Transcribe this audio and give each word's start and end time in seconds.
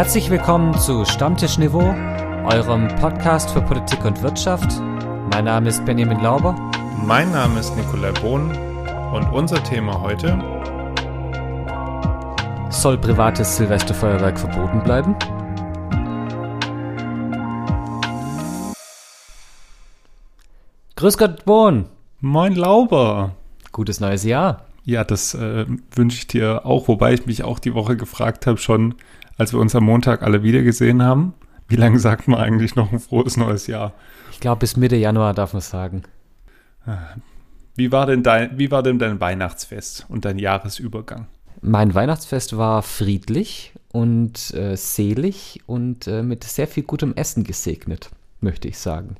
Herzlich 0.00 0.30
willkommen 0.30 0.72
zu 0.78 1.04
Stammtisch 1.04 1.58
Niveau, 1.58 1.94
eurem 2.46 2.88
Podcast 3.02 3.50
für 3.50 3.60
Politik 3.60 4.02
und 4.02 4.22
Wirtschaft. 4.22 4.80
Mein 5.30 5.44
Name 5.44 5.68
ist 5.68 5.84
Benjamin 5.84 6.20
Lauber. 6.20 6.54
Mein 7.04 7.30
Name 7.32 7.60
ist 7.60 7.76
Nikolai 7.76 8.10
Bohn 8.12 8.50
und 9.12 9.30
unser 9.30 9.62
Thema 9.62 10.00
heute 10.00 10.38
Soll 12.70 12.96
privates 12.96 13.58
Silvesterfeuerwerk 13.58 14.38
verboten 14.38 14.82
bleiben? 14.82 15.14
Grüß 20.96 21.18
Gott, 21.18 21.44
Bohn. 21.44 21.84
Moin 22.20 22.54
Lauber. 22.54 23.32
Gutes 23.70 24.00
neues 24.00 24.24
Jahr. 24.24 24.64
Ja, 24.86 25.04
das 25.04 25.34
äh, 25.34 25.66
wünsche 25.94 26.16
ich 26.16 26.26
dir 26.26 26.64
auch, 26.64 26.88
wobei 26.88 27.12
ich 27.12 27.26
mich 27.26 27.44
auch 27.44 27.58
die 27.58 27.74
Woche 27.74 27.98
gefragt 27.98 28.46
habe, 28.46 28.56
schon 28.56 28.94
als 29.40 29.54
wir 29.54 29.58
uns 29.58 29.74
am 29.74 29.84
Montag 29.84 30.22
alle 30.22 30.42
wieder 30.42 30.60
gesehen 30.60 31.02
haben, 31.02 31.32
wie 31.66 31.76
lange 31.76 31.98
sagt 31.98 32.28
man 32.28 32.38
eigentlich 32.38 32.76
noch 32.76 32.92
ein 32.92 32.98
frohes 32.98 33.38
neues 33.38 33.66
Jahr? 33.66 33.94
Ich 34.32 34.38
glaube, 34.38 34.58
bis 34.58 34.76
Mitte 34.76 34.96
Januar 34.96 35.32
darf 35.32 35.54
man 35.54 35.62
sagen. 35.62 36.02
Wie 37.74 37.90
war 37.90 38.04
denn 38.04 38.22
dein, 38.22 38.58
wie 38.58 38.70
war 38.70 38.82
denn 38.82 38.98
dein 38.98 39.18
Weihnachtsfest 39.18 40.04
und 40.10 40.26
dein 40.26 40.38
Jahresübergang? 40.38 41.26
Mein 41.62 41.94
Weihnachtsfest 41.94 42.58
war 42.58 42.82
friedlich 42.82 43.72
und 43.92 44.52
äh, 44.52 44.76
selig 44.76 45.60
und 45.64 46.06
äh, 46.06 46.22
mit 46.22 46.44
sehr 46.44 46.68
viel 46.68 46.82
gutem 46.82 47.14
Essen 47.14 47.42
gesegnet, 47.42 48.10
möchte 48.40 48.68
ich 48.68 48.78
sagen. 48.78 49.16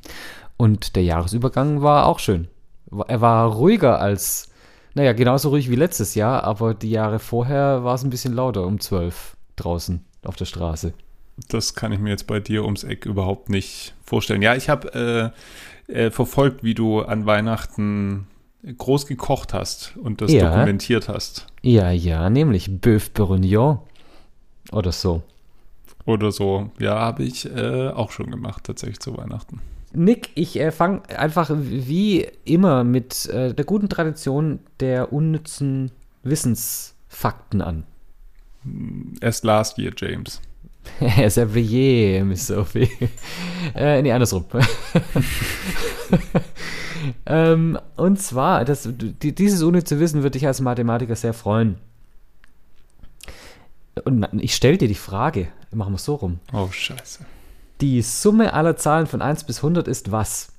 Und 0.58 0.96
der 0.96 1.04
Jahresübergang 1.04 1.80
war 1.80 2.04
auch 2.04 2.18
schön. 2.18 2.48
Er 3.08 3.22
war 3.22 3.46
ruhiger 3.46 4.00
als, 4.00 4.50
naja, 4.92 5.14
genauso 5.14 5.48
ruhig 5.48 5.70
wie 5.70 5.76
letztes 5.76 6.14
Jahr, 6.14 6.44
aber 6.44 6.74
die 6.74 6.90
Jahre 6.90 7.20
vorher 7.20 7.84
war 7.84 7.94
es 7.94 8.04
ein 8.04 8.10
bisschen 8.10 8.34
lauter 8.34 8.66
um 8.66 8.80
zwölf 8.80 9.38
draußen 9.56 10.04
auf 10.22 10.36
der 10.36 10.44
Straße. 10.44 10.92
Das 11.48 11.74
kann 11.74 11.92
ich 11.92 11.98
mir 11.98 12.10
jetzt 12.10 12.26
bei 12.26 12.40
dir 12.40 12.64
ums 12.64 12.84
Eck 12.84 13.06
überhaupt 13.06 13.48
nicht 13.48 13.94
vorstellen. 14.04 14.42
Ja, 14.42 14.54
ich 14.54 14.68
habe 14.68 15.32
äh, 15.88 15.92
äh, 15.92 16.10
verfolgt, 16.10 16.62
wie 16.62 16.74
du 16.74 17.00
an 17.00 17.24
Weihnachten 17.26 18.26
groß 18.76 19.06
gekocht 19.06 19.54
hast 19.54 19.96
und 19.96 20.20
das 20.20 20.32
Ja. 20.32 20.50
dokumentiert 20.50 21.08
hast. 21.08 21.46
Ja, 21.62 21.90
ja, 21.90 22.28
nämlich 22.28 22.68
Bœuf 22.68 23.10
Bourguignon 23.14 23.78
oder 24.72 24.92
so. 24.92 25.22
Oder 26.04 26.30
so. 26.32 26.70
Ja, 26.78 26.98
habe 26.98 27.22
ich 27.22 27.46
äh, 27.50 27.88
auch 27.88 28.10
schon 28.10 28.30
gemacht, 28.30 28.64
tatsächlich 28.64 29.00
zu 29.00 29.16
Weihnachten. 29.16 29.60
Nick, 29.92 30.30
ich 30.34 30.58
äh, 30.60 30.70
fange 30.72 31.02
einfach 31.08 31.50
wie 31.54 32.26
immer 32.44 32.84
mit 32.84 33.26
äh, 33.26 33.54
der 33.54 33.64
guten 33.64 33.88
Tradition 33.88 34.60
der 34.78 35.12
unnützen 35.12 35.90
Wissensfakten 36.22 37.62
an. 37.62 37.84
Erst 39.20 39.44
last 39.44 39.78
year, 39.78 39.92
James. 39.96 40.40
Servier, 41.28 42.24
Miss 42.24 42.46
Sophie. 42.46 42.90
äh, 43.74 44.02
nee, 44.02 44.12
andersrum. 44.12 44.44
ähm, 47.26 47.78
und 47.96 48.20
zwar, 48.20 48.64
das, 48.64 48.88
die, 48.90 49.34
dieses 49.34 49.62
unnütze 49.62 50.00
Wissen 50.00 50.22
wird 50.22 50.34
dich 50.34 50.46
als 50.46 50.60
Mathematiker 50.60 51.16
sehr 51.16 51.32
freuen. 51.32 51.78
Und 54.04 54.26
ich 54.40 54.54
stelle 54.54 54.78
dir 54.78 54.88
die 54.88 54.94
Frage, 54.94 55.48
machen 55.72 55.92
wir 55.92 55.96
es 55.96 56.04
so 56.04 56.14
rum. 56.14 56.40
Oh, 56.52 56.68
scheiße. 56.70 57.24
Die 57.80 58.02
Summe 58.02 58.52
aller 58.52 58.76
Zahlen 58.76 59.06
von 59.06 59.22
1 59.22 59.44
bis 59.44 59.58
100 59.58 59.88
ist 59.88 60.12
was? 60.12 60.52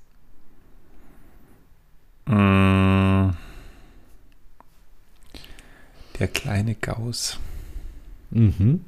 Mm. 2.25 3.29
Der 6.19 6.27
kleine 6.27 6.75
Gauss. 6.75 7.39
Mhm. 8.31 8.81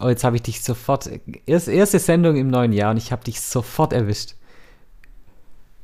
Oh, 0.00 0.08
jetzt 0.08 0.24
habe 0.24 0.36
ich 0.36 0.42
dich 0.42 0.62
sofort. 0.62 1.08
Erst, 1.46 1.68
erste 1.68 1.98
Sendung 1.98 2.36
im 2.36 2.48
neuen 2.48 2.72
Jahr 2.72 2.90
und 2.90 2.96
ich 2.96 3.12
habe 3.12 3.24
dich 3.24 3.40
sofort 3.40 3.92
erwischt. 3.92 4.34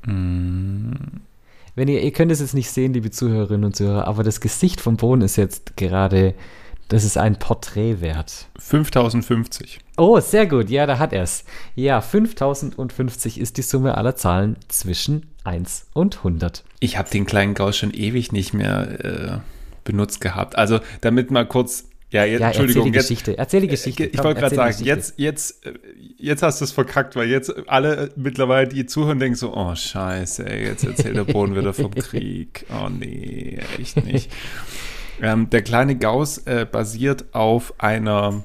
Mm. 0.05 0.93
Wenn 1.77 1.89
ihr, 1.89 2.03
ihr 2.03 2.13
könnt 2.13 2.33
es 2.33 2.41
jetzt 2.41 2.55
nicht 2.55 2.71
sehen, 2.71 2.93
liebe 2.93 3.11
Zuhörerinnen 3.11 3.65
und 3.65 3.77
Zuhörer, 3.77 4.09
aber 4.09 4.25
das 4.25 4.41
Gesicht 4.41 4.81
vom 4.81 4.97
Boden 4.97 5.23
ist 5.23 5.37
jetzt 5.37 5.77
gerade, 5.77 6.35
das 6.89 7.05
ist 7.05 7.17
ein 7.17 7.39
Porträt 7.39 8.01
wert. 8.01 8.49
5050. 8.59 9.79
Oh, 9.97 10.19
sehr 10.19 10.47
gut, 10.47 10.69
ja, 10.71 10.87
da 10.87 10.99
hat 10.99 11.13
er 11.13 11.23
es. 11.23 11.45
Ja, 11.77 12.01
5050 12.01 13.39
ist 13.39 13.57
die 13.57 13.63
Summe 13.63 13.97
aller 13.97 14.17
Zahlen 14.17 14.57
zwischen 14.67 15.27
1 15.45 15.87
und 15.95 16.19
100. 16.19 16.65
Ich 16.81 16.99
habe 16.99 17.09
den 17.09 17.27
kleinen 17.27 17.55
Gauss 17.55 17.77
schon 17.77 17.95
ewig 17.95 18.33
nicht 18.33 18.53
mehr 18.53 19.05
äh, 19.05 19.39
benutzt 19.85 20.21
gehabt. 20.21 20.57
Also, 20.57 20.81
damit 21.01 21.31
mal 21.31 21.47
kurz. 21.47 21.87
Ja, 22.13 22.25
jetzt, 22.25 22.41
Ja, 22.41 22.49
Entschuldigung. 22.49 22.83
erzähl 22.87 22.91
die 22.93 22.97
jetzt, 22.99 23.09
Geschichte. 23.09 23.39
Erzähl 23.39 23.61
die 23.61 23.69
Geschichte. 23.69 24.05
Ich 24.07 24.19
wollte 24.25 24.41
gerade 24.41 24.55
sagen, 24.57 24.85
jetzt, 24.85 25.15
jetzt, 25.17 25.65
äh, 25.65 25.75
jetzt 26.17 26.43
hast 26.43 26.61
du 26.61 26.65
es 26.65 26.73
verkackt, 26.73 27.15
weil 27.15 27.29
jetzt 27.29 27.53
alle 27.69 27.97
äh, 27.97 28.11
mittlerweile, 28.17 28.67
die 28.67 28.85
zuhören, 28.87 29.21
denken 29.21 29.37
so, 29.37 29.55
oh 29.57 29.75
scheiße, 29.77 30.45
ey, 30.45 30.65
jetzt 30.67 30.83
erzählt 30.85 31.17
der 31.17 31.23
Boden 31.25 31.55
wieder 31.55 31.73
vom 31.73 31.95
Krieg. 31.95 32.67
Oh 32.71 32.89
nee, 32.89 33.61
echt 33.79 34.05
nicht. 34.05 34.33
ähm, 35.23 35.51
der 35.51 35.63
kleine 35.63 35.97
Gauss 35.97 36.39
äh, 36.39 36.67
basiert 36.71 37.27
auf 37.33 37.75
einer 37.79 38.43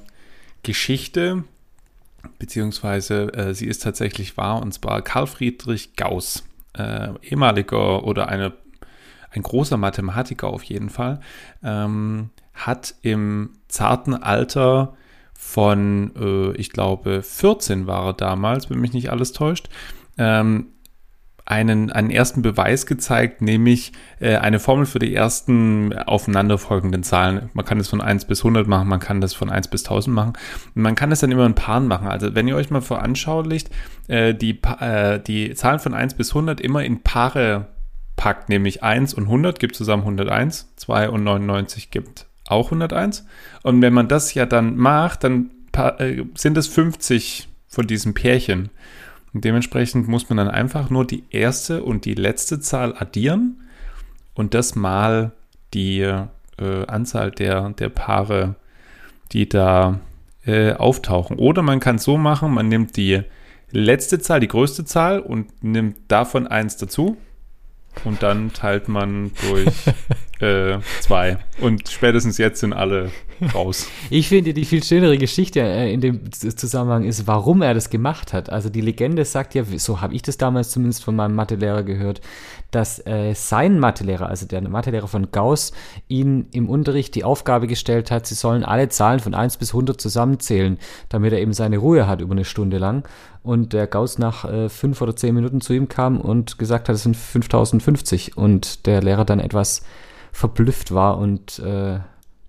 Geschichte, 0.62 1.44
beziehungsweise 2.40 3.34
äh, 3.34 3.54
sie 3.56 3.66
ist 3.68 3.82
tatsächlich 3.84 4.38
wahr, 4.38 4.62
und 4.62 4.74
zwar 4.74 5.02
Karl 5.02 5.28
Friedrich 5.28 5.96
Gauss, 5.96 6.44
äh, 6.78 7.10
ehemaliger 7.24 8.04
oder 8.04 8.28
eine, 8.28 8.54
ein 9.36 9.44
großer 9.44 9.78
Mathematiker 9.78 10.48
auf 10.48 10.64
jeden 10.64 10.90
Fall, 10.90 11.20
ähm, 11.64 12.30
hat 12.54 12.96
im 13.02 13.52
zarten 13.68 14.14
Alter 14.14 14.96
von, 15.34 16.12
äh, 16.16 16.58
ich 16.58 16.72
glaube, 16.72 17.22
14 17.22 17.88
war 17.88 18.08
er 18.08 18.14
damals, 18.14 18.70
wenn 18.70 18.80
mich 18.80 18.94
nicht 18.94 19.12
alles 19.12 19.34
täuscht, 19.34 19.70
ähm, 20.18 20.68
einen, 21.46 21.92
einen 21.92 22.10
ersten 22.10 22.42
Beweis 22.42 22.88
gezeigt, 22.88 23.42
nämlich 23.42 23.92
äh, 24.20 24.38
eine 24.38 24.60
Formel 24.60 24.88
für 24.88 24.98
die 24.98 25.14
ersten 25.14 25.94
aufeinanderfolgenden 25.94 27.04
Zahlen. 27.04 27.52
Man 27.54 27.66
kann 27.66 27.78
das 27.78 27.88
von 27.88 28.02
1 28.02 28.26
bis 28.26 28.40
100 28.40 28.68
machen, 28.68 28.88
man 28.88 29.00
kann 29.00 29.22
das 29.22 29.36
von 29.36 29.52
1 29.52 29.68
bis 29.68 29.84
1000 29.84 30.16
machen. 30.16 30.34
Und 30.74 30.82
man 30.82 30.96
kann 30.96 31.12
das 31.12 31.20
dann 31.20 31.32
immer 31.32 31.46
in 31.46 31.54
Paaren 31.54 31.88
machen. 31.88 32.08
Also 32.08 32.34
wenn 32.34 32.48
ihr 32.48 32.56
euch 32.56 32.72
mal 32.72 32.82
veranschaulicht, 32.82 33.70
äh, 34.08 34.34
die, 34.34 34.60
äh, 34.80 35.20
die 35.20 35.54
Zahlen 35.54 35.80
von 35.80 35.94
1 35.94 36.16
bis 36.16 36.30
100 36.30 36.60
immer 36.60 36.84
in 36.84 37.04
Paare 37.04 37.68
packt, 38.16 38.50
nämlich 38.50 38.84
1 38.84 39.14
und 39.14 39.24
100 39.24 39.60
gibt 39.60 39.76
zusammen 39.76 40.04
101, 40.04 40.74
2 40.76 41.10
und 41.10 41.24
99 41.24 41.92
gibt 41.92 42.28
auch 42.48 42.68
101. 42.68 43.26
Und 43.64 43.82
wenn 43.82 43.94
man 43.94 44.08
das 44.08 44.34
ja 44.34 44.46
dann 44.46 44.78
macht, 44.78 45.24
dann 45.24 45.52
äh, 45.74 46.24
sind 46.36 46.58
es 46.58 46.68
50 46.68 47.50
von 47.68 47.88
diesen 47.88 48.14
Pärchen. 48.14 48.70
Und 49.34 49.44
dementsprechend 49.44 50.08
muss 50.08 50.30
man 50.30 50.38
dann 50.38 50.48
einfach 50.48 50.90
nur 50.90 51.06
die 51.06 51.24
erste 51.30 51.84
und 51.84 52.06
die 52.06 52.14
letzte 52.14 52.60
Zahl 52.60 52.96
addieren 52.98 53.62
und 54.34 54.54
das 54.54 54.76
mal 54.76 55.32
die 55.74 56.00
äh, 56.02 56.86
Anzahl 56.88 57.32
der, 57.32 57.72
der 57.72 57.90
Paare, 57.90 58.56
die 59.34 59.50
da 59.50 60.00
äh, 60.46 60.74
auftauchen. 60.74 61.38
Oder 61.38 61.64
man 61.64 61.82
kann 61.82 61.98
es 61.98 62.04
so 62.04 62.18
machen, 62.18 62.54
man 62.54 62.70
nimmt 62.70 62.96
die 62.96 63.24
letzte 63.72 64.20
Zahl, 64.20 64.40
die 64.40 64.48
größte 64.48 64.86
Zahl 64.86 65.20
und 65.20 65.64
nimmt 65.64 65.98
davon 66.08 66.48
eins 66.48 66.78
dazu 66.78 67.18
und 68.04 68.24
dann 68.24 68.54
teilt 68.54 68.88
man 68.88 69.32
durch 69.50 69.74
äh, 70.40 70.80
zwei. 71.00 71.38
Und 71.62 71.88
spätestens 71.90 72.38
jetzt 72.38 72.60
sind 72.60 72.74
alle 72.74 73.12
raus. 73.54 73.88
Ich 74.10 74.30
finde, 74.30 74.54
die 74.54 74.66
viel 74.66 74.84
schönere 74.84 75.18
Geschichte 75.18 75.62
äh, 75.62 75.92
in 75.92 76.02
dem 76.02 76.32
Zusammenhang 76.32 77.04
ist, 77.04 77.28
warum 77.28 77.62
er 77.62 77.74
das 77.74 77.90
gemacht 77.90 78.34
hat. 78.34 78.50
Also 78.50 78.70
die 78.70 78.82
Legende 78.82 79.26
sagt 79.26 79.56
ja, 79.56 79.64
so 79.78 80.02
habe 80.02 80.14
ich 80.14 80.22
das 80.22 80.38
damals 80.38 80.70
zumindest 80.70 81.04
von 81.04 81.16
meinem 81.16 81.36
Mathelehrer 81.36 81.84
gehört, 81.84 82.22
dass 82.72 83.06
äh, 83.06 83.34
sein 83.34 83.80
Mathelehrer, 83.80 84.30
also 84.30 84.46
der 84.46 84.62
Mathelehrer 84.62 85.08
von 85.08 85.32
Gauss, 85.32 85.72
ihn 86.08 86.48
im 86.52 86.70
Unterricht 86.70 87.16
die 87.16 87.24
Aufgabe 87.24 87.68
gestellt 87.68 88.12
hat, 88.12 88.28
sie 88.28 88.36
sollen 88.36 88.64
alle 88.64 88.90
Zahlen 88.90 89.20
von 89.20 89.34
1 89.34 89.58
bis 89.58 89.70
100 89.70 90.00
zusammenzählen, 90.00 90.78
damit 91.10 91.34
er 91.34 91.40
eben 91.40 91.54
seine 91.54 91.78
Ruhe 91.78 92.08
hat 92.08 92.22
über 92.22 92.34
eine 92.34 92.46
Stunde 92.46 92.78
lang. 92.78 93.08
Und 93.44 93.74
der 93.74 93.88
Gauss 93.88 94.18
nach 94.18 94.46
äh, 94.46 94.70
fünf 94.70 95.02
oder 95.02 95.16
zehn 95.16 95.36
Minuten 95.36 95.62
zu 95.62 95.74
ihm 95.74 95.88
kam 95.88 96.20
und 96.20 96.58
gesagt 96.58 96.90
hat, 96.90 96.96
es 96.96 97.04
sind 97.04 97.16
5050. 97.16 98.38
Und 98.38 98.86
der 98.88 99.02
Lehrer 99.02 99.24
dann 99.24 99.40
etwas 99.40 99.84
verblüfft 100.36 100.94
war 100.94 101.18
und 101.18 101.60
äh, 101.60 102.00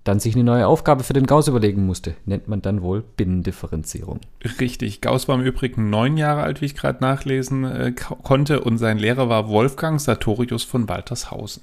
dann 0.03 0.21
sich 0.21 0.35
eine 0.35 0.45
neue 0.45 0.67
Aufgabe 0.67 1.03
für 1.05 1.13
den 1.13 1.27
Gauss 1.27 1.49
überlegen 1.49 1.87
musste. 1.87 2.15
Nennt 2.27 2.49
man 2.49 2.63
dann 2.63 2.83
wohl 2.83 3.03
Binnendifferenzierung. 3.17 4.21
Richtig. 4.61 5.01
Gauss 5.01 5.29
war 5.29 5.37
im 5.37 5.43
Übrigen 5.45 5.89
neun 5.91 6.17
Jahre 6.17 6.43
alt, 6.43 6.61
wie 6.61 6.67
ich 6.67 6.75
gerade 6.75 7.01
nachlesen 7.03 7.65
äh, 7.65 7.93
ko- 7.93 8.17
konnte. 8.17 8.61
Und 8.61 8.79
sein 8.79 8.99
Lehrer 8.99 9.29
war 9.29 9.49
Wolfgang 9.49 10.01
Sartorius 10.01 10.65
von 10.65 10.89
Waltershausen. 10.89 11.63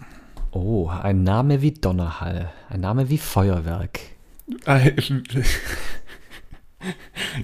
Oh, 0.51 0.87
ein 0.89 1.23
Name 1.23 1.61
wie 1.61 1.71
Donnerhall. 1.71 2.51
Ein 2.69 2.81
Name 2.81 3.09
wie 3.09 3.17
Feuerwerk. 3.17 3.99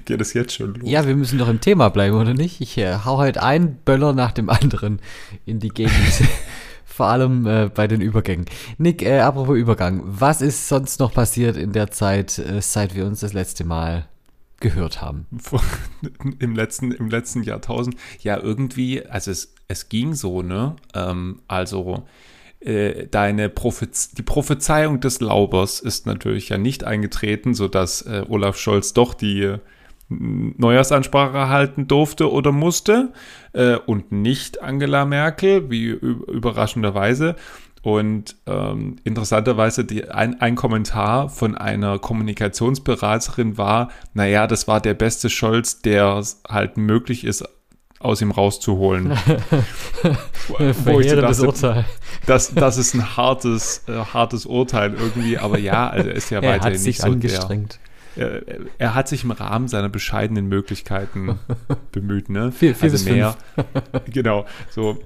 Geht 0.06 0.20
es 0.20 0.34
jetzt 0.34 0.54
schon 0.54 0.74
los? 0.76 0.90
Ja, 0.90 1.08
wir 1.08 1.16
müssen 1.16 1.38
doch 1.40 1.48
im 1.48 1.62
Thema 1.62 1.90
bleiben, 1.90 2.16
oder 2.18 2.34
nicht? 2.34 2.60
Ich 2.60 2.78
äh, 2.78 2.98
hau 3.06 3.20
halt 3.20 3.38
einen 3.38 3.76
Böller 3.86 4.12
nach 4.14 4.34
dem 4.34 4.50
anderen 4.50 5.00
in 5.46 5.60
die 5.60 5.70
Gegend 5.70 5.94
Vor 7.00 7.08
allem 7.08 7.48
äh, 7.48 7.70
bei 7.74 7.88
den 7.88 8.02
Übergängen. 8.02 8.44
Nick, 8.78 9.04
äh, 9.04 9.22
apropos 9.22 9.58
Übergang, 9.58 10.02
was 10.04 10.42
ist 10.42 10.68
sonst 10.68 11.00
noch 11.00 11.14
passiert 11.14 11.56
in 11.56 11.72
der 11.72 11.92
Zeit, 11.92 12.38
äh, 12.40 12.62
seit 12.62 12.94
wir 12.94 13.06
uns 13.06 13.22
das 13.22 13.32
letzte 13.32 13.64
Mal 13.64 14.10
gehört 14.60 15.02
haben? 15.02 15.26
Im 16.40 16.56
letzten, 16.58 16.92
im 16.92 17.10
letzten 17.10 17.44
Jahrtausend. 17.44 17.96
Ja, 18.20 18.38
irgendwie, 18.38 19.06
also 19.06 19.32
es, 19.32 19.54
es 19.70 19.88
ging 19.88 20.14
so, 20.14 20.42
ne? 20.42 20.76
Ähm, 20.94 21.40
also 21.48 22.04
äh, 22.60 23.08
deine 23.08 23.48
Prophez 23.48 24.12
die 24.12 24.22
Prophezeiung 24.22 25.00
des 25.00 25.22
Laubers 25.22 25.80
ist 25.80 26.06
natürlich 26.06 26.50
ja 26.50 26.58
nicht 26.58 26.84
eingetreten, 26.84 27.54
sodass 27.54 28.02
äh, 28.02 28.26
Olaf 28.28 28.58
Scholz 28.58 28.92
doch 28.92 29.14
die 29.14 29.56
Neujahrsansprache 30.10 31.50
halten 31.50 31.88
durfte 31.88 32.32
oder 32.32 32.52
musste 32.52 33.14
äh, 33.54 33.76
und 33.76 34.12
nicht 34.12 34.62
Angela 34.62 35.06
Merkel, 35.06 35.70
wie 35.70 35.86
überraschenderweise. 35.86 37.36
Und 37.82 38.36
ähm, 38.46 38.98
interessanterweise 39.06 39.86
die, 39.86 40.10
ein, 40.10 40.42
ein 40.42 40.56
Kommentar 40.56 41.30
von 41.30 41.56
einer 41.56 41.98
Kommunikationsberaterin 41.98 43.58
war, 43.58 43.90
naja, 44.14 44.48
das 44.48 44.68
war 44.68 44.82
der 44.82 44.96
beste 44.96 45.30
Scholz, 45.30 45.82
der 45.82 46.22
halt 46.48 46.76
möglich 46.76 47.24
ist, 47.24 47.46
aus 48.00 48.22
ihm 48.22 48.32
rauszuholen. 48.32 49.12
wo 50.86 51.00
ich 51.00 51.14
dachte, 51.14 51.46
Urteil. 51.46 51.86
Das, 52.26 52.54
das 52.54 52.78
ist 52.78 52.94
ein 52.96 53.18
hartes, 53.18 53.84
äh, 53.88 53.94
hartes 53.94 54.46
Urteil 54.46 54.94
irgendwie, 54.94 55.38
aber 55.38 55.60
ja, 55.60 55.90
also 55.90 56.10
er 56.10 56.16
ist 56.16 56.30
ja 56.30 56.40
er 56.42 56.50
weiterhin 56.54 56.74
hat 56.74 56.80
sich 56.80 56.88
nicht 56.88 57.02
so 57.02 57.08
angestrengt. 57.08 57.80
Der, 57.82 57.89
er, 58.16 58.42
er, 58.78 58.96
hat 58.96 59.08
sich 59.08 59.24
im 59.24 59.32
Rahmen 59.32 59.68
seiner 59.68 59.90
bescheidenen 59.90 60.48
Möglichkeiten 60.48 61.40
bemüht, 61.92 62.30
ne? 62.30 62.52
Vier, 62.52 62.76
vier 62.76 62.92
also 62.92 63.10
mehr. 63.10 63.36
genau, 64.06 64.46
so. 64.70 64.98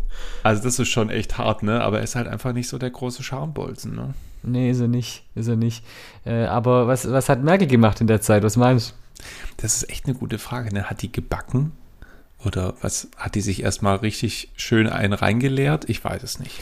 Also 0.41 0.63
das 0.63 0.79
ist 0.79 0.89
schon 0.89 1.09
echt 1.09 1.37
hart, 1.37 1.63
ne? 1.63 1.81
Aber 1.81 1.97
er 1.97 2.03
ist 2.03 2.15
halt 2.15 2.27
einfach 2.27 2.53
nicht 2.53 2.67
so 2.67 2.77
der 2.77 2.89
große 2.89 3.23
Schambolzen, 3.23 3.95
ne? 3.95 4.13
Nee, 4.43 4.71
ist 4.71 4.81
er 4.81 4.87
nicht, 4.87 5.23
ist 5.35 5.47
er 5.47 5.55
nicht. 5.55 5.85
Äh, 6.25 6.45
aber 6.45 6.87
was, 6.87 7.09
was 7.09 7.29
hat 7.29 7.43
Merkel 7.43 7.67
gemacht 7.67 8.01
in 8.01 8.07
der 8.07 8.21
Zeit? 8.21 8.43
Was 8.43 8.57
meinst 8.57 8.91
du? 8.91 8.93
Das 9.57 9.77
ist 9.77 9.89
echt 9.89 10.05
eine 10.05 10.15
gute 10.15 10.37
Frage, 10.37 10.73
ne? 10.73 10.89
Hat 10.89 11.01
die 11.01 11.11
gebacken? 11.11 11.71
Oder 12.45 12.73
was 12.81 13.07
hat 13.17 13.35
die 13.35 13.41
sich 13.41 13.63
erstmal 13.63 13.97
richtig 13.97 14.51
schön 14.55 14.87
einen 14.87 15.13
reingeleert? 15.13 15.89
Ich 15.89 16.03
weiß 16.03 16.23
es 16.23 16.39
nicht. 16.39 16.59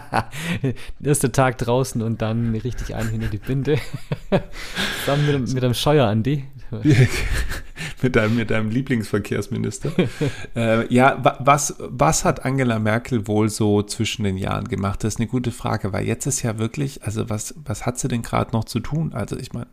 Erster 1.02 1.32
Tag 1.32 1.58
draußen 1.58 2.00
und 2.02 2.22
dann 2.22 2.54
richtig 2.54 2.94
einen 2.94 3.10
hinter 3.10 3.28
die 3.28 3.38
Binde. 3.38 3.78
Zusammen 5.04 5.26
mit, 5.26 5.54
mit 5.54 5.64
einem 5.64 5.74
Scheuer, 5.74 6.06
Andi. 6.06 6.44
mit, 8.02 8.16
deinem, 8.16 8.36
mit 8.36 8.50
deinem 8.50 8.70
Lieblingsverkehrsminister. 8.70 9.92
äh, 10.56 10.92
ja, 10.92 11.18
was, 11.40 11.74
was 11.78 12.24
hat 12.24 12.44
Angela 12.44 12.78
Merkel 12.78 13.26
wohl 13.26 13.48
so 13.48 13.82
zwischen 13.82 14.24
den 14.24 14.36
Jahren 14.36 14.68
gemacht? 14.68 15.02
Das 15.02 15.14
ist 15.14 15.20
eine 15.20 15.28
gute 15.28 15.50
Frage, 15.50 15.92
weil 15.92 16.06
jetzt 16.06 16.26
ist 16.26 16.42
ja 16.42 16.58
wirklich, 16.58 17.02
also 17.02 17.28
was, 17.30 17.54
was 17.64 17.84
hat 17.84 17.98
sie 17.98 18.08
denn 18.08 18.22
gerade 18.22 18.52
noch 18.52 18.64
zu 18.64 18.80
tun? 18.80 19.12
Also 19.12 19.36
ich 19.36 19.52
meine. 19.52 19.66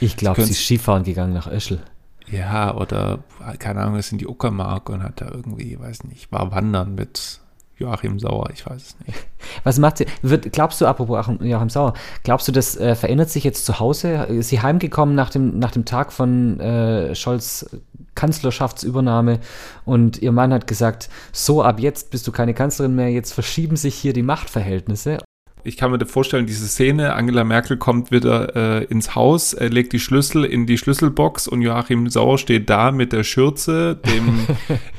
Ich 0.00 0.16
glaube, 0.16 0.42
sie 0.44 0.50
ist 0.50 0.64
Skifahren 0.64 1.04
gegangen 1.04 1.32
nach 1.32 1.50
Öschel. 1.50 1.82
Ja, 2.32 2.74
oder 2.74 3.18
keine 3.58 3.80
Ahnung, 3.82 3.96
ist 3.96 4.10
in 4.10 4.18
die 4.18 4.26
Uckermark 4.26 4.88
und 4.88 5.02
hat 5.02 5.20
da 5.20 5.28
irgendwie, 5.30 5.78
weiß 5.78 6.04
nicht, 6.04 6.32
war 6.32 6.50
wandern 6.50 6.94
mit 6.94 7.40
Joachim 7.76 8.18
Sauer, 8.18 8.48
ich 8.54 8.64
weiß 8.64 8.82
es 8.82 9.06
nicht. 9.06 9.18
Was 9.64 9.78
macht 9.78 9.98
sie? 9.98 10.06
Wird, 10.22 10.50
glaubst 10.50 10.80
du, 10.80 10.86
apropos 10.86 11.26
Joachim 11.40 11.68
Sauer, 11.68 11.92
glaubst 12.22 12.48
du, 12.48 12.52
das 12.52 12.76
äh, 12.76 12.94
verändert 12.94 13.28
sich 13.28 13.44
jetzt 13.44 13.66
zu 13.66 13.78
Hause? 13.78 14.14
Ist 14.24 14.48
sie 14.48 14.62
heimgekommen 14.62 15.14
nach 15.14 15.28
dem, 15.28 15.58
nach 15.58 15.72
dem 15.72 15.84
Tag 15.84 16.10
von 16.10 16.58
äh, 16.58 17.14
Scholz 17.14 17.68
Kanzlerschaftsübernahme 18.14 19.40
und 19.84 20.20
ihr 20.20 20.32
Mann 20.32 20.52
hat 20.52 20.66
gesagt, 20.66 21.10
so 21.32 21.62
ab 21.62 21.80
jetzt 21.80 22.10
bist 22.10 22.26
du 22.26 22.32
keine 22.32 22.54
Kanzlerin 22.54 22.94
mehr, 22.94 23.10
jetzt 23.10 23.32
verschieben 23.32 23.76
sich 23.76 23.94
hier 23.94 24.12
die 24.12 24.22
Machtverhältnisse 24.22 25.18
ich 25.64 25.76
kann 25.76 25.90
mir 25.90 26.04
vorstellen, 26.06 26.46
diese 26.46 26.66
Szene, 26.66 27.14
Angela 27.14 27.44
Merkel 27.44 27.76
kommt 27.76 28.10
wieder 28.10 28.80
äh, 28.80 28.84
ins 28.84 29.14
Haus, 29.14 29.54
äh, 29.54 29.68
legt 29.68 29.92
die 29.92 30.00
Schlüssel 30.00 30.44
in 30.44 30.66
die 30.66 30.76
Schlüsselbox 30.76 31.46
und 31.46 31.62
Joachim 31.62 32.08
Sauer 32.08 32.38
steht 32.38 32.68
da 32.68 32.90
mit 32.90 33.12
der 33.12 33.22
Schürze, 33.22 33.96
dem, 33.96 34.46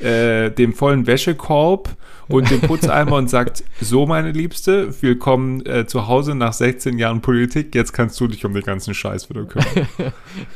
äh, 0.06 0.50
dem 0.50 0.72
vollen 0.72 1.06
Wäschekorb 1.06 1.96
und 2.28 2.50
dem 2.50 2.62
Putzeimer 2.62 3.16
und 3.16 3.28
sagt, 3.28 3.64
so 3.80 4.06
meine 4.06 4.32
Liebste, 4.32 4.94
willkommen 5.02 5.64
äh, 5.66 5.86
zu 5.86 6.08
Hause 6.08 6.34
nach 6.34 6.54
16 6.54 6.98
Jahren 6.98 7.20
Politik, 7.20 7.74
jetzt 7.74 7.92
kannst 7.92 8.18
du 8.20 8.28
dich 8.28 8.44
um 8.46 8.54
den 8.54 8.62
ganzen 8.62 8.94
Scheiß 8.94 9.28
wieder 9.28 9.44
kümmern. 9.44 9.86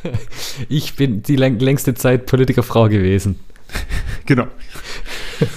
ich 0.70 0.94
bin 0.96 1.22
die 1.22 1.36
längste 1.36 1.94
Zeit 1.94 2.26
Politikerfrau 2.26 2.88
gewesen. 2.88 3.38
genau. 4.26 4.46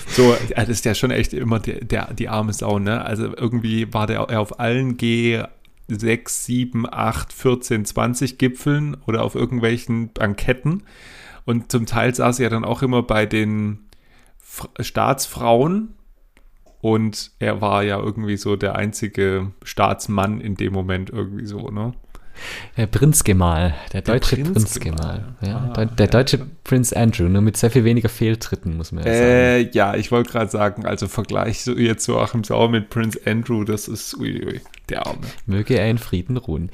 So, 0.08 0.36
das 0.56 0.70
ist 0.70 0.86
ja 0.86 0.94
schon 0.94 1.12
echt 1.12 1.34
immer 1.34 1.60
der, 1.60 1.84
der, 1.84 2.14
die 2.14 2.30
arme 2.30 2.54
Sau, 2.54 2.80
ne? 2.80 3.04
Also 3.04 3.36
irgendwie 3.36 3.94
war 3.94 4.08
der 4.08 4.30
auf 4.40 4.60
allen 4.60 4.98
G 4.98 5.44
6, 5.88 6.46
7, 6.46 6.86
8, 6.90 7.34
14, 7.34 7.86
20 7.86 8.38
Gipfeln 8.38 8.98
oder 9.06 9.24
auf 9.24 9.36
irgendwelchen 9.36 10.14
Banketten. 10.14 10.84
Und 11.46 11.72
zum 11.72 11.86
Teil 11.86 12.14
saß 12.14 12.40
er 12.40 12.50
dann 12.50 12.64
auch 12.64 12.82
immer 12.82 13.04
bei 13.04 13.26
den 13.26 13.80
F 14.40 14.70
Staatsfrauen. 14.80 15.96
Und 16.82 17.32
er 17.40 17.62
war 17.62 17.84
ja 17.84 18.00
irgendwie 18.00 18.38
so 18.38 18.56
der 18.56 18.76
einzige 18.76 19.52
Staatsmann 19.64 20.42
in 20.42 20.56
dem 20.56 20.74
Moment 20.74 21.10
irgendwie 21.12 21.46
so, 21.46 21.70
ne? 21.70 21.94
Der 22.78 22.88
Prinzgemahl, 22.88 23.76
der 23.94 24.02
deutsche 24.02 24.38
der 24.38 24.44
Prinzgemahl. 24.44 25.34
Prinz 25.40 25.52
ja, 25.52 25.74
ah, 25.76 25.86
der 25.86 26.08
deutsche 26.08 26.38
ja. 26.38 26.46
Prinz 26.64 26.94
Andrew, 26.94 27.28
nur 27.28 27.42
mit 27.42 27.58
sehr 27.58 27.72
viel 27.72 27.84
weniger 27.84 28.10
Fehltritten, 28.10 28.78
muss 28.78 28.92
man 28.92 29.04
ja 29.04 29.14
sagen. 29.14 29.26
Äh, 29.26 29.62
ja, 29.72 29.96
ich 29.96 30.12
wollte 30.12 30.32
gerade 30.32 30.52
sagen, 30.52 30.86
also 30.86 31.08
Vergleich 31.08 31.64
so 31.64 31.74
jetzt 31.74 32.06
so 32.06 32.20
Achim 32.20 32.44
Sauer 32.44 32.70
mit 32.70 32.90
Prinz 32.90 33.20
Andrew, 33.26 33.64
das 33.64 33.88
ist 33.88 34.16
uiui, 34.18 34.62
der 34.90 35.08
Arme. 35.08 35.22
Möge 35.46 35.78
er 35.78 35.90
in 35.90 35.98
Frieden 35.98 36.38
ruhen. 36.38 36.70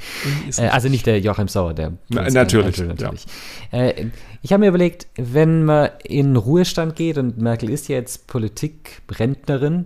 Äh, 0.57 0.67
also 0.67 0.89
nicht 0.89 1.05
der 1.05 1.19
Joachim 1.19 1.47
Sauer, 1.47 1.73
der 1.73 1.89
Prinz 1.89 2.33
Na, 2.33 2.41
natürlich, 2.41 2.79
Andrew, 2.79 2.93
natürlich. 2.93 3.25
Ja. 3.71 3.79
Äh, 3.79 4.07
ich 4.41 4.53
habe 4.53 4.61
mir 4.61 4.69
überlegt, 4.69 5.07
wenn 5.15 5.65
man 5.65 5.89
in 6.03 6.35
Ruhestand 6.35 6.95
geht 6.95 7.17
und 7.17 7.37
Merkel 7.37 7.69
ist 7.69 7.87
jetzt 7.87 8.27
Politikrentnerin, 8.27 9.85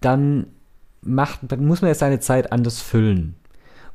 dann 0.00 0.46
macht, 1.02 1.40
dann 1.42 1.64
muss 1.64 1.82
man 1.82 1.88
ja 1.88 1.94
seine 1.94 2.20
Zeit 2.20 2.52
anders 2.52 2.80
füllen. 2.80 3.34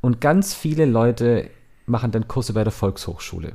Und 0.04 0.20
ganz 0.20 0.52
viele 0.52 0.84
Leute 0.84 1.48
machen 1.86 2.10
dann 2.10 2.28
Kurse 2.28 2.52
bei 2.52 2.62
der 2.62 2.74
Volkshochschule. 2.74 3.54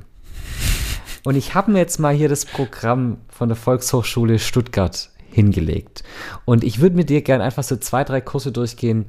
Und 1.22 1.36
ich 1.36 1.54
habe 1.54 1.70
mir 1.70 1.78
jetzt 1.78 2.00
mal 2.00 2.12
hier 2.12 2.28
das 2.28 2.44
Programm 2.44 3.18
von 3.28 3.48
der 3.48 3.54
Volkshochschule 3.54 4.40
Stuttgart 4.40 5.10
hingelegt. 5.28 6.02
Und 6.46 6.64
ich 6.64 6.80
würde 6.80 6.96
mit 6.96 7.08
dir 7.08 7.22
gerne 7.22 7.44
einfach 7.44 7.62
so 7.62 7.76
zwei, 7.76 8.02
drei 8.02 8.20
Kurse 8.20 8.50
durchgehen 8.50 9.06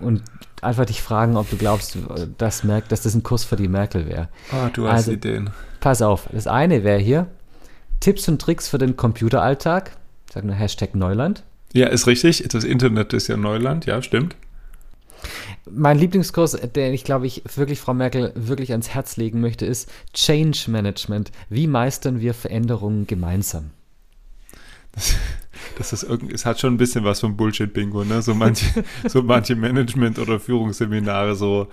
und 0.00 0.20
einfach 0.60 0.84
dich 0.84 1.00
fragen, 1.00 1.38
ob 1.38 1.48
du 1.48 1.56
glaubst, 1.56 1.96
dass, 2.36 2.62
Mer 2.62 2.82
dass 2.82 3.00
das 3.00 3.14
ein 3.14 3.22
Kurs 3.22 3.44
für 3.44 3.56
die 3.56 3.68
Merkel 3.68 4.06
wäre. 4.06 4.28
Ah, 4.50 4.68
du 4.68 4.86
hast 4.86 5.08
also, 5.08 5.12
Ideen. 5.12 5.48
Pass 5.80 6.02
auf, 6.02 6.28
das 6.30 6.46
eine 6.46 6.84
wäre 6.84 6.98
hier 6.98 7.26
Tipps 8.00 8.28
und 8.28 8.38
Tricks 8.38 8.68
für 8.68 8.76
den 8.76 8.98
Computeralltag. 8.98 9.92
Ich 10.26 10.34
sage 10.34 10.46
nur 10.46 10.56
Hashtag 10.56 10.94
Neuland. 10.94 11.42
Ja, 11.72 11.86
ist 11.86 12.06
richtig. 12.06 12.46
Das 12.50 12.64
Internet 12.64 13.14
ist 13.14 13.28
ja 13.28 13.38
Neuland, 13.38 13.86
ja, 13.86 14.02
stimmt. 14.02 14.36
Mein 15.70 15.98
Lieblingskurs, 15.98 16.52
den 16.52 16.92
ich 16.92 17.04
glaube 17.04 17.26
ich 17.26 17.42
wirklich 17.54 17.80
Frau 17.80 17.94
Merkel 17.94 18.32
wirklich 18.34 18.72
ans 18.72 18.90
Herz 18.90 19.16
legen 19.16 19.40
möchte, 19.40 19.64
ist 19.64 19.90
Change 20.12 20.64
Management. 20.68 21.30
Wie 21.48 21.66
meistern 21.66 22.20
wir 22.20 22.34
Veränderungen 22.34 23.06
gemeinsam? 23.06 23.70
Das, 24.92 25.14
das 25.78 25.92
ist 25.92 26.02
irgendwie, 26.02 26.34
es 26.34 26.44
hat 26.44 26.60
schon 26.60 26.74
ein 26.74 26.78
bisschen 26.78 27.04
was 27.04 27.20
von 27.20 27.36
Bullshit-Bingo, 27.36 28.04
ne? 28.04 28.22
So 28.22 28.34
manche, 28.34 28.84
so 29.08 29.22
manche 29.22 29.56
Management- 29.56 30.18
oder 30.18 30.38
Führungsseminare, 30.38 31.34
so, 31.34 31.68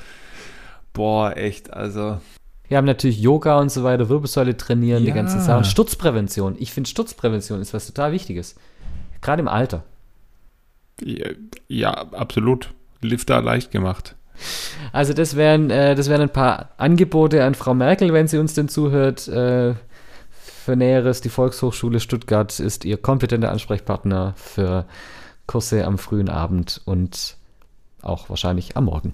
boah, 0.93 1.36
echt, 1.36 1.74
also. 1.74 2.19
Wir 2.67 2.77
haben 2.77 2.86
natürlich 2.86 3.19
Yoga 3.19 3.60
und 3.60 3.72
so 3.72 3.84
weiter, 3.84 4.10
Wirbelsäule 4.10 4.55
trainieren, 4.55 5.03
ja. 5.03 5.10
die 5.10 5.15
ganzen 5.15 5.41
Sachen. 5.41 5.65
Sturzprävention. 5.65 6.55
Ich 6.60 6.72
finde, 6.72 6.89
Sturzprävention 6.89 7.62
ist 7.62 7.74
was 7.74 7.88
total 7.88 8.12
Wichtiges. 8.12 8.55
Gerade 9.22 9.41
im 9.41 9.48
Alter. 9.48 9.84
Ja, 11.03 11.29
ja 11.67 11.91
absolut. 11.91 12.69
Lifter 13.01 13.41
leicht 13.41 13.72
gemacht. 13.72 14.15
Also 14.91 15.13
das 15.13 15.36
wären, 15.36 15.70
äh, 15.70 15.96
das 15.96 16.10
wären 16.10 16.22
ein 16.22 16.34
paar 16.34 16.70
Angebote 16.77 17.44
an 17.44 17.56
Frau 17.56 17.74
Merkel, 17.74 18.13
wenn 18.13 18.27
sie 18.27 18.38
uns 18.38 18.53
denn 18.53 18.70
zuhört. 18.70 19.27
Äh, 19.27 19.75
für 20.32 20.75
Näheres, 20.75 21.22
die 21.22 21.29
Volkshochschule 21.29 22.00
Stuttgart 22.00 22.60
ist 22.60 22.86
ihr 22.86 22.98
kompetenter 22.98 23.51
Ansprechpartner 23.51 24.34
für 24.36 24.86
Kurse 25.48 25.86
am 25.86 25.98
frühen 25.98 26.29
Abend 26.29 26.82
und 26.86 27.38
auch 28.01 28.29
wahrscheinlich 28.29 28.77
am 28.77 28.86
Morgen. 28.86 29.13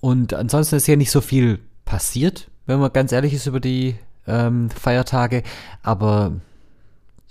Und 0.00 0.32
ansonsten 0.32 0.76
ist 0.76 0.86
hier 0.86 0.96
nicht 0.96 1.10
so 1.10 1.20
viel 1.20 1.60
passiert, 1.84 2.48
wenn 2.66 2.80
man 2.80 2.92
ganz 2.92 3.12
ehrlich 3.12 3.34
ist 3.34 3.46
über 3.46 3.60
die 3.60 3.96
ähm, 4.26 4.70
Feiertage. 4.70 5.42
Aber 5.82 6.32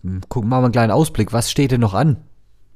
hm, 0.04 0.22
gucken 0.30 0.50
wir 0.50 0.58
mal 0.58 0.66
einen 0.66 0.72
kleinen 0.72 0.92
Ausblick. 0.92 1.34
Was 1.34 1.50
steht 1.50 1.72
denn 1.72 1.82
noch 1.82 1.94
an? 1.94 2.18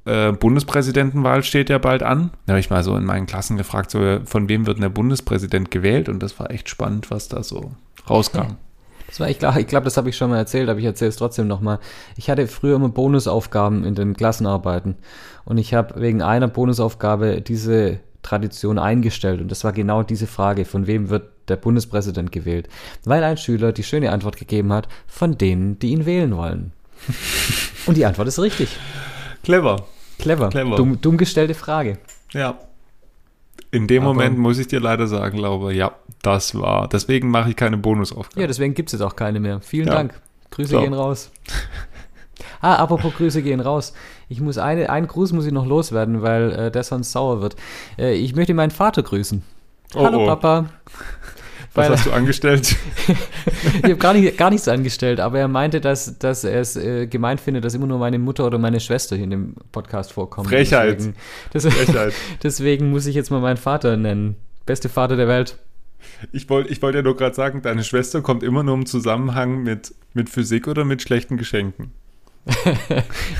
Äh, 0.04 0.32
Bundespräsidentenwahl 0.32 1.42
steht 1.42 1.70
ja 1.70 1.78
bald 1.78 2.02
an. 2.02 2.30
Da 2.46 2.52
habe 2.52 2.60
ich 2.60 2.70
mal 2.70 2.82
so 2.82 2.96
in 2.96 3.04
meinen 3.04 3.26
Klassen 3.26 3.56
gefragt, 3.56 3.90
so, 3.90 4.20
von 4.24 4.48
wem 4.48 4.66
wird 4.66 4.76
denn 4.76 4.82
der 4.82 4.88
Bundespräsident 4.90 5.70
gewählt? 5.70 6.08
Und 6.08 6.22
das 6.22 6.38
war 6.38 6.50
echt 6.50 6.68
spannend, 6.68 7.10
was 7.10 7.28
da 7.28 7.42
so 7.42 7.72
rauskam. 8.08 8.56
Das 9.06 9.20
war, 9.20 9.28
ich 9.28 9.38
glaube, 9.38 9.60
ich 9.60 9.66
glaub, 9.66 9.84
das 9.84 9.96
habe 9.96 10.08
ich 10.08 10.16
schon 10.16 10.30
mal 10.30 10.38
erzählt, 10.38 10.68
aber 10.68 10.78
ich 10.78 10.84
erzähle 10.84 11.10
es 11.10 11.16
trotzdem 11.16 11.46
nochmal. 11.46 11.78
Ich 12.16 12.30
hatte 12.30 12.46
früher 12.48 12.76
immer 12.76 12.88
Bonusaufgaben 12.88 13.84
in 13.84 13.94
den 13.94 14.14
Klassenarbeiten. 14.14 14.96
Und 15.44 15.58
ich 15.58 15.72
habe 15.72 16.00
wegen 16.00 16.22
einer 16.22 16.48
Bonusaufgabe 16.48 17.40
diese 17.40 18.00
Tradition 18.22 18.78
eingestellt. 18.78 19.40
Und 19.40 19.50
das 19.50 19.62
war 19.62 19.72
genau 19.72 20.02
diese 20.02 20.26
Frage, 20.26 20.64
von 20.64 20.86
wem 20.86 21.10
wird 21.10 21.30
der 21.48 21.56
Bundespräsident 21.56 22.32
gewählt? 22.32 22.68
Weil 23.04 23.22
ein 23.22 23.36
Schüler 23.36 23.72
die 23.72 23.84
schöne 23.84 24.10
Antwort 24.10 24.36
gegeben 24.36 24.72
hat, 24.72 24.88
von 25.06 25.38
denen, 25.38 25.78
die 25.78 25.92
ihn 25.92 26.06
wählen 26.06 26.36
wollen. 26.36 26.72
Und 27.86 27.96
die 27.96 28.06
Antwort 28.06 28.28
ist 28.28 28.40
richtig. 28.40 28.76
Clever. 29.42 29.84
Clever. 30.24 30.48
Clever. 30.48 30.76
Dumm, 30.76 31.00
dumm 31.00 31.16
gestellte 31.16 31.54
Frage. 31.54 31.98
Ja. 32.32 32.58
In 33.70 33.86
dem 33.86 34.02
Aber- 34.02 34.14
Moment 34.14 34.38
muss 34.38 34.58
ich 34.58 34.66
dir 34.68 34.80
leider 34.80 35.06
sagen, 35.06 35.38
Laura, 35.38 35.70
ja, 35.70 35.92
das 36.22 36.54
war. 36.54 36.88
Deswegen 36.88 37.30
mache 37.30 37.50
ich 37.50 37.56
keine 37.56 37.76
Bonusaufgabe. 37.76 38.40
Ja, 38.40 38.46
deswegen 38.46 38.74
gibt 38.74 38.88
es 38.88 38.92
jetzt 38.92 39.02
auch 39.02 39.16
keine 39.16 39.40
mehr. 39.40 39.60
Vielen 39.60 39.88
Ja. 39.88 39.94
Dank. 39.94 40.20
Grüße 40.50 40.70
So. 40.70 40.80
gehen 40.80 40.94
raus. 40.94 41.30
Ah, 42.60 42.76
apropos 42.76 43.14
Grüße 43.14 43.42
gehen 43.42 43.60
raus. 43.60 43.92
Ich 44.28 44.40
muss 44.40 44.58
eine, 44.58 44.88
einen 44.90 45.06
Gruß 45.06 45.32
muss 45.32 45.46
ich 45.46 45.52
noch 45.52 45.66
loswerden, 45.66 46.22
weil 46.22 46.52
äh, 46.52 46.70
der 46.70 46.82
sonst 46.82 47.12
sauer 47.12 47.40
wird. 47.42 47.56
Äh, 47.98 48.14
ich 48.14 48.34
möchte 48.34 48.54
meinen 48.54 48.70
Vater 48.70 49.02
grüßen. 49.02 49.42
Oh, 49.94 50.04
Hallo 50.04 50.22
oh. 50.24 50.26
Papa. 50.26 50.66
Was 51.74 51.88
hast 51.88 52.06
du 52.06 52.12
angestellt? 52.12 52.76
Ich 53.76 53.82
habe 53.82 53.96
gar, 53.96 54.14
nicht, 54.14 54.38
gar 54.38 54.50
nichts 54.50 54.68
angestellt, 54.68 55.20
aber 55.20 55.38
er 55.38 55.48
meinte, 55.48 55.80
dass, 55.80 56.18
dass 56.18 56.44
er 56.44 56.60
es 56.60 56.76
äh, 56.76 57.06
gemeint 57.06 57.40
findet, 57.40 57.64
dass 57.64 57.74
immer 57.74 57.86
nur 57.86 57.98
meine 57.98 58.18
Mutter 58.18 58.46
oder 58.46 58.58
meine 58.58 58.80
Schwester 58.80 59.16
hier 59.16 59.24
in 59.24 59.30
dem 59.30 59.54
Podcast 59.72 60.12
vorkommen. 60.12 60.48
Frechheit. 60.48 60.98
Deswegen, 60.98 61.14
das, 61.52 61.66
Frechheit. 61.66 62.14
deswegen 62.42 62.90
muss 62.90 63.06
ich 63.06 63.14
jetzt 63.14 63.30
mal 63.30 63.40
meinen 63.40 63.56
Vater 63.56 63.96
nennen. 63.96 64.36
Beste 64.64 64.88
Vater 64.88 65.16
der 65.16 65.28
Welt. 65.28 65.58
Ich 66.32 66.48
wollte 66.48 66.70
ich 66.70 66.80
wollt 66.82 66.94
ja 66.94 67.02
nur 67.02 67.16
gerade 67.16 67.34
sagen, 67.34 67.62
deine 67.62 67.84
Schwester 67.84 68.22
kommt 68.22 68.42
immer 68.42 68.62
nur 68.62 68.74
im 68.74 68.86
Zusammenhang 68.86 69.62
mit, 69.62 69.94
mit 70.14 70.30
Physik 70.30 70.68
oder 70.68 70.84
mit 70.84 71.02
schlechten 71.02 71.36
Geschenken. 71.36 71.92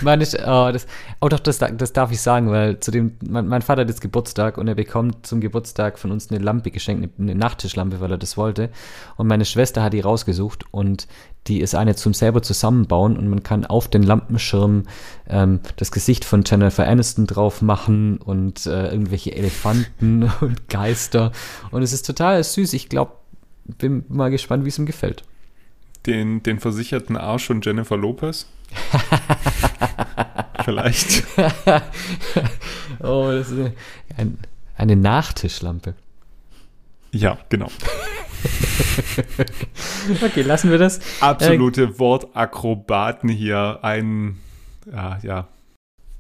Meine, 0.02 0.24
oh, 0.46 0.70
das, 0.72 0.86
oh 1.20 1.28
doch, 1.28 1.40
das, 1.40 1.58
das 1.58 1.92
darf 1.92 2.10
ich 2.10 2.20
sagen, 2.20 2.50
weil 2.50 2.80
zu 2.80 2.90
dem, 2.90 3.16
mein, 3.28 3.46
mein 3.46 3.60
Vater 3.60 3.82
hat 3.82 3.88
jetzt 3.88 4.00
Geburtstag 4.00 4.56
und 4.56 4.66
er 4.66 4.74
bekommt 4.74 5.26
zum 5.26 5.40
Geburtstag 5.40 5.98
von 5.98 6.10
uns 6.10 6.30
eine 6.30 6.42
Lampe 6.42 6.70
geschenkt, 6.70 7.02
eine, 7.18 7.30
eine 7.30 7.38
Nachttischlampe, 7.38 8.00
weil 8.00 8.10
er 8.10 8.18
das 8.18 8.36
wollte. 8.36 8.70
Und 9.16 9.26
meine 9.26 9.44
Schwester 9.44 9.82
hat 9.82 9.92
die 9.92 10.00
rausgesucht 10.00 10.64
und 10.70 11.06
die 11.46 11.60
ist 11.60 11.74
eine 11.74 11.94
zum 11.94 12.14
selber 12.14 12.40
zusammenbauen 12.40 13.18
und 13.18 13.28
man 13.28 13.42
kann 13.42 13.66
auf 13.66 13.88
den 13.88 14.02
Lampenschirm 14.02 14.84
ähm, 15.28 15.60
das 15.76 15.92
Gesicht 15.92 16.24
von 16.24 16.42
Jennifer 16.46 16.86
Aniston 16.86 17.26
drauf 17.26 17.60
machen 17.60 18.16
und 18.16 18.64
äh, 18.64 18.88
irgendwelche 18.88 19.34
Elefanten 19.34 20.30
und 20.40 20.68
Geister. 20.70 21.32
Und 21.70 21.82
es 21.82 21.92
ist 21.92 22.06
total 22.06 22.42
süß. 22.42 22.72
Ich 22.72 22.88
glaube, 22.88 23.12
bin 23.66 24.04
mal 24.08 24.30
gespannt, 24.30 24.64
wie 24.64 24.70
es 24.70 24.78
ihm 24.78 24.86
gefällt. 24.86 25.24
Den, 26.06 26.42
den 26.42 26.60
versicherten 26.60 27.16
Arsch 27.16 27.46
von 27.46 27.60
Jennifer 27.62 27.96
Lopez? 27.96 28.46
Vielleicht. 30.64 31.24
oh, 33.00 33.30
das 33.30 33.50
ist 33.50 33.58
eine, 33.58 33.72
ein, 34.16 34.38
eine 34.76 34.96
Nachtischlampe. 34.96 35.94
Ja, 37.12 37.38
genau. 37.48 37.70
Okay, 40.22 40.42
lassen 40.42 40.70
wir 40.70 40.78
das. 40.78 41.00
Absolute 41.20 41.98
Wortakrobaten 41.98 43.28
hier. 43.28 43.78
Ein, 43.82 44.38
ja, 44.90 45.18
ja, 45.22 45.48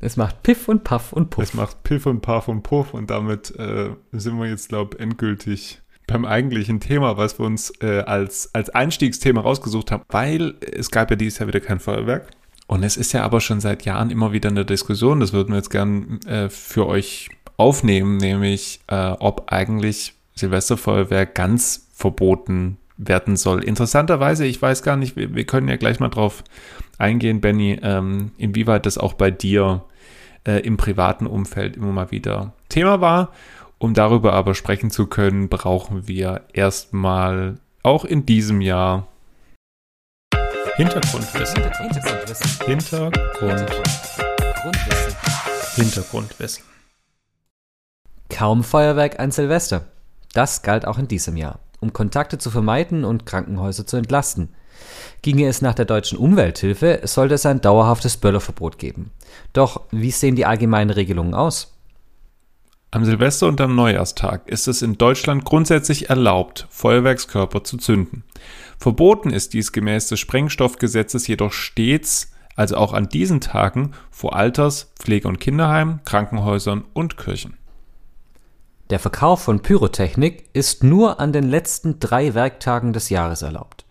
Es 0.00 0.16
macht 0.16 0.42
Piff 0.42 0.68
und 0.68 0.84
Puff 0.84 1.12
und 1.12 1.30
Puff. 1.30 1.44
es 1.44 1.54
macht 1.54 1.82
Piff 1.82 2.06
und 2.06 2.20
Puff 2.20 2.48
und 2.48 2.62
Puff 2.62 2.94
und 2.94 3.10
damit 3.10 3.54
äh, 3.58 3.90
sind 4.12 4.38
wir 4.38 4.48
jetzt, 4.48 4.68
glaube 4.68 4.96
ich, 4.96 5.02
endgültig 5.02 5.82
beim 6.06 6.24
eigentlichen 6.24 6.80
Thema, 6.80 7.16
was 7.16 7.38
wir 7.38 7.46
uns 7.46 7.72
äh, 7.80 8.00
als, 8.00 8.54
als 8.54 8.70
Einstiegsthema 8.70 9.40
rausgesucht 9.40 9.90
haben, 9.90 10.02
weil 10.08 10.54
es 10.60 10.90
gab 10.90 11.10
ja 11.10 11.16
dieses 11.16 11.38
Jahr 11.38 11.48
wieder 11.48 11.60
kein 11.60 11.80
Feuerwerk. 11.80 12.28
Und 12.66 12.82
es 12.82 12.96
ist 12.96 13.12
ja 13.12 13.22
aber 13.22 13.40
schon 13.40 13.60
seit 13.60 13.84
Jahren 13.84 14.10
immer 14.10 14.32
wieder 14.32 14.48
eine 14.48 14.64
Diskussion, 14.64 15.20
das 15.20 15.32
würden 15.32 15.50
wir 15.50 15.56
jetzt 15.56 15.70
gern 15.70 16.20
äh, 16.26 16.48
für 16.48 16.86
euch 16.86 17.28
aufnehmen, 17.56 18.16
nämlich 18.16 18.80
äh, 18.88 19.10
ob 19.18 19.52
eigentlich 19.52 20.14
Silvesterfeuerwerk 20.34 21.34
ganz 21.34 21.88
verboten 21.92 22.78
werden 22.96 23.36
soll. 23.36 23.62
Interessanterweise, 23.62 24.46
ich 24.46 24.60
weiß 24.60 24.82
gar 24.82 24.96
nicht, 24.96 25.16
wir, 25.16 25.34
wir 25.34 25.44
können 25.44 25.68
ja 25.68 25.76
gleich 25.76 26.00
mal 26.00 26.08
drauf 26.08 26.42
eingehen, 26.98 27.40
Benny, 27.40 27.78
ähm, 27.82 28.32
inwieweit 28.38 28.86
das 28.86 28.98
auch 28.98 29.14
bei 29.14 29.30
dir 29.30 29.84
äh, 30.46 30.60
im 30.60 30.76
privaten 30.76 31.26
Umfeld 31.26 31.76
immer 31.76 31.92
mal 31.92 32.10
wieder 32.10 32.52
Thema 32.68 33.00
war. 33.00 33.32
Um 33.84 33.92
darüber 33.92 34.32
aber 34.32 34.54
sprechen 34.54 34.90
zu 34.90 35.08
können, 35.08 35.50
brauchen 35.50 36.08
wir 36.08 36.46
erstmal 36.54 37.58
auch 37.82 38.06
in 38.06 38.24
diesem 38.24 38.62
Jahr 38.62 39.08
Hintergrundwissen. 40.76 41.62
Hintergrundwissen. 41.62 42.66
Hintergrund, 42.66 43.14
Grundwissen. 43.34 45.16
Hintergrundwissen. 45.76 46.64
Kaum 48.30 48.64
Feuerwerk 48.64 49.20
an 49.20 49.30
Silvester. 49.30 49.84
Das 50.32 50.62
galt 50.62 50.86
auch 50.86 50.96
in 50.96 51.06
diesem 51.06 51.36
Jahr, 51.36 51.58
um 51.80 51.92
Kontakte 51.92 52.38
zu 52.38 52.50
vermeiden 52.50 53.04
und 53.04 53.26
Krankenhäuser 53.26 53.86
zu 53.86 53.98
entlasten. 53.98 54.48
Ginge 55.20 55.46
es 55.46 55.60
nach 55.60 55.74
der 55.74 55.84
deutschen 55.84 56.16
Umwelthilfe, 56.16 57.00
sollte 57.04 57.34
es 57.34 57.44
ein 57.44 57.60
dauerhaftes 57.60 58.16
Böllerverbot 58.16 58.78
geben. 58.78 59.10
Doch 59.52 59.82
wie 59.90 60.10
sehen 60.10 60.36
die 60.36 60.46
allgemeinen 60.46 60.88
Regelungen 60.88 61.34
aus? 61.34 61.73
Am 62.94 63.04
Silvester 63.04 63.48
und 63.48 63.60
am 63.60 63.74
Neujahrstag 63.74 64.48
ist 64.48 64.68
es 64.68 64.80
in 64.80 64.96
Deutschland 64.96 65.44
grundsätzlich 65.44 66.10
erlaubt, 66.10 66.68
Feuerwerkskörper 66.70 67.64
zu 67.64 67.76
zünden. 67.76 68.22
Verboten 68.78 69.30
ist 69.30 69.52
dies 69.52 69.72
gemäß 69.72 70.06
des 70.06 70.20
Sprengstoffgesetzes 70.20 71.26
jedoch 71.26 71.50
stets, 71.50 72.30
also 72.54 72.76
auch 72.76 72.92
an 72.92 73.08
diesen 73.08 73.40
Tagen, 73.40 73.94
vor 74.12 74.36
Alters-, 74.36 74.92
Pflege- 74.96 75.26
und 75.26 75.40
Kinderheimen, 75.40 76.02
Krankenhäusern 76.04 76.84
und 76.92 77.16
Kirchen. 77.16 77.56
Der 78.90 79.00
Verkauf 79.00 79.42
von 79.42 79.60
Pyrotechnik 79.60 80.50
ist 80.52 80.84
nur 80.84 81.18
an 81.18 81.32
den 81.32 81.50
letzten 81.50 81.98
drei 81.98 82.34
Werktagen 82.34 82.92
des 82.92 83.10
Jahres 83.10 83.42
erlaubt. 83.42 83.86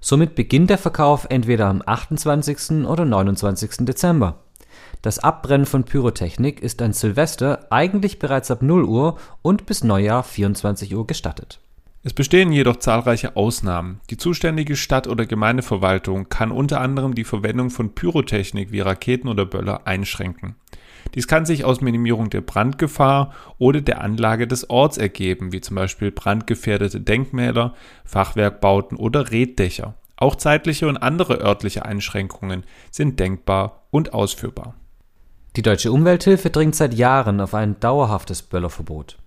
Somit 0.00 0.34
beginnt 0.34 0.70
der 0.70 0.78
Verkauf 0.78 1.26
entweder 1.28 1.66
am 1.66 1.82
28. 1.84 2.86
oder 2.86 3.04
29. 3.04 3.84
Dezember. 3.84 4.38
Das 5.02 5.20
Abbrennen 5.20 5.66
von 5.66 5.84
Pyrotechnik 5.84 6.60
ist 6.60 6.82
an 6.82 6.92
Silvester 6.92 7.66
eigentlich 7.70 8.18
bereits 8.18 8.50
ab 8.50 8.62
0 8.62 8.84
Uhr 8.84 9.16
und 9.42 9.66
bis 9.66 9.84
Neujahr 9.84 10.24
24 10.24 10.94
Uhr 10.94 11.06
gestattet. 11.06 11.60
Es 12.02 12.12
bestehen 12.12 12.52
jedoch 12.52 12.76
zahlreiche 12.76 13.36
Ausnahmen. 13.36 14.00
Die 14.10 14.16
zuständige 14.16 14.76
Stadt- 14.76 15.08
oder 15.08 15.26
Gemeindeverwaltung 15.26 16.28
kann 16.28 16.52
unter 16.52 16.80
anderem 16.80 17.14
die 17.14 17.24
Verwendung 17.24 17.70
von 17.70 17.94
Pyrotechnik 17.94 18.72
wie 18.72 18.80
Raketen 18.80 19.28
oder 19.28 19.44
Böller 19.44 19.86
einschränken. 19.86 20.56
Dies 21.14 21.26
kann 21.26 21.46
sich 21.46 21.64
aus 21.64 21.80
Minimierung 21.80 22.30
der 22.30 22.40
Brandgefahr 22.40 23.32
oder 23.58 23.80
der 23.80 24.00
Anlage 24.00 24.46
des 24.46 24.68
Orts 24.68 24.98
ergeben, 24.98 25.52
wie 25.52 25.60
zum 25.60 25.76
Beispiel 25.76 26.10
brandgefährdete 26.10 27.00
Denkmäler, 27.00 27.74
Fachwerkbauten 28.04 28.96
oder 28.96 29.30
Reddächer. 29.30 29.94
Auch 30.16 30.34
zeitliche 30.34 30.88
und 30.88 30.96
andere 30.96 31.40
örtliche 31.40 31.84
Einschränkungen 31.84 32.64
sind 32.90 33.20
denkbar 33.20 33.86
und 33.90 34.12
ausführbar. 34.12 34.74
Die 35.58 35.62
Deutsche 35.62 35.90
Umwelthilfe 35.90 36.50
dringt 36.50 36.76
seit 36.76 36.94
Jahren 36.94 37.40
auf 37.40 37.52
ein 37.52 37.80
dauerhaftes 37.80 38.42
Böllerverbot. 38.42 39.18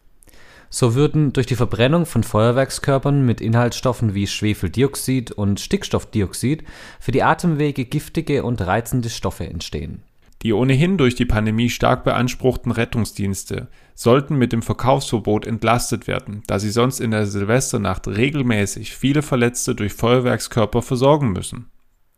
So 0.70 0.96
würden 0.96 1.34
durch 1.34 1.46
die 1.46 1.58
Verbrennung 1.58 2.06
von 2.06 2.24
Feuerwerkskörpern 2.24 3.26
mit 3.26 3.42
Inhaltsstoffen 3.42 4.16
wie 4.16 4.28
Schwefeldioxid 4.28 5.34
und 5.34 5.60
Stickstoffdioxid 5.60 6.64
für 7.02 7.12
die 7.12 7.22
Atemwege 7.22 7.84
giftige 7.84 8.46
und 8.46 8.62
reizende 8.62 9.10
Stoffe 9.10 9.46
entstehen. 9.46 10.04
Die 10.42 10.54
ohnehin 10.54 10.98
durch 10.98 11.16
die 11.16 11.26
Pandemie 11.26 11.70
stark 11.70 12.06
beanspruchten 12.06 12.72
Rettungsdienste 12.72 13.68
sollten 13.94 14.38
mit 14.38 14.54
dem 14.54 14.62
Verkaufsverbot 14.62 15.46
entlastet 15.46 16.08
werden, 16.08 16.44
da 16.48 16.60
sie 16.60 16.72
sonst 16.72 17.02
in 17.02 17.12
der 17.12 17.26
Silvesternacht 17.26 18.08
regelmäßig 18.08 18.96
viele 18.96 19.22
Verletzte 19.22 19.76
durch 19.76 19.92
Feuerwerkskörper 19.92 20.82
versorgen 20.82 21.34
müssen. 21.34 21.66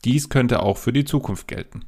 Dies 0.06 0.30
könnte 0.30 0.62
auch 0.62 0.78
für 0.78 0.94
die 0.94 1.06
Zukunft 1.06 1.48
gelten. 1.48 1.86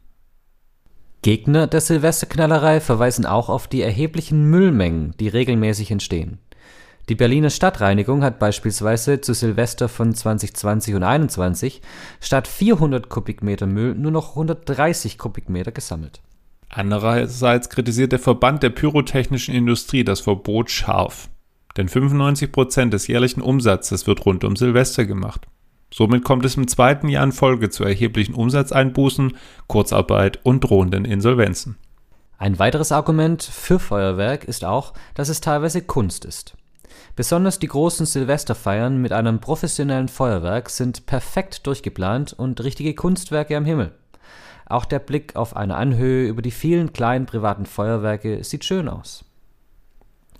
Gegner 1.26 1.66
der 1.66 1.82
Silvesterknallerei 1.82 2.80
verweisen 2.80 3.26
auch 3.26 3.50
auf 3.50 3.68
die 3.68 3.82
erheblichen 3.82 4.48
Müllmengen, 4.52 5.16
die 5.20 5.28
regelmäßig 5.28 5.90
entstehen. 5.90 6.38
Die 7.10 7.16
Berliner 7.16 7.50
Stadtreinigung 7.50 8.24
hat 8.24 8.38
beispielsweise 8.38 9.22
zu 9.22 9.34
Silvester 9.34 9.90
von 9.90 10.14
2020 10.14 10.94
und 10.94 11.02
2021 11.02 11.82
statt 12.22 12.48
400 12.48 13.10
Kubikmeter 13.10 13.66
Müll 13.66 13.96
nur 13.96 14.12
noch 14.12 14.30
130 14.36 15.18
Kubikmeter 15.18 15.72
gesammelt. 15.72 16.22
Andererseits 16.70 17.72
kritisiert 17.72 18.12
der 18.12 18.20
Verband 18.20 18.62
der 18.62 18.70
pyrotechnischen 18.70 19.56
Industrie 19.56 20.04
das 20.04 20.20
Verbot 20.20 20.70
scharf. 20.70 21.32
Denn 21.76 21.90
95 21.90 22.52
Prozent 22.52 22.94
des 22.94 23.08
jährlichen 23.08 23.42
Umsatzes 23.42 24.06
wird 24.06 24.28
rund 24.28 24.44
um 24.44 24.56
Silvester 24.56 25.06
gemacht. 25.06 25.48
Somit 25.98 26.26
kommt 26.26 26.44
es 26.44 26.58
im 26.58 26.68
zweiten 26.68 27.08
Jahr 27.08 27.24
in 27.24 27.32
Folge 27.32 27.70
zu 27.70 27.86
erheblichen 27.86 28.36
Umsatzeinbußen, 28.36 29.38
Kurzarbeit 29.68 30.42
und 30.44 30.60
drohenden 30.60 31.06
Insolvenzen. 31.06 31.78
Ein 32.38 32.60
weiteres 32.60 32.92
Argument 32.92 33.42
für 33.42 33.80
Feuerwerk 33.80 34.44
ist 34.44 34.66
auch, 34.66 34.94
dass 35.14 35.30
es 35.30 35.40
teilweise 35.40 35.82
Kunst 35.82 36.26
ist. 36.26 36.58
Besonders 37.16 37.60
die 37.60 37.70
großen 37.70 38.06
Silvesterfeiern 38.06 39.02
mit 39.02 39.14
einem 39.14 39.40
professionellen 39.40 40.10
Feuerwerk 40.10 40.70
sind 40.70 41.06
perfekt 41.06 41.66
durchgeplant 41.66 42.34
und 42.34 42.62
richtige 42.62 42.94
Kunstwerke 42.94 43.56
am 43.56 43.64
Himmel. 43.64 43.94
Auch 44.66 44.84
der 44.84 45.00
Blick 45.00 45.38
auf 45.38 45.56
eine 45.56 45.76
Anhöhe 45.76 46.28
über 46.28 46.42
die 46.42 46.52
vielen 46.52 46.92
kleinen 46.92 47.26
privaten 47.26 47.66
Feuerwerke 47.66 48.44
sieht 48.44 48.66
schön 48.66 48.90
aus. 48.90 49.24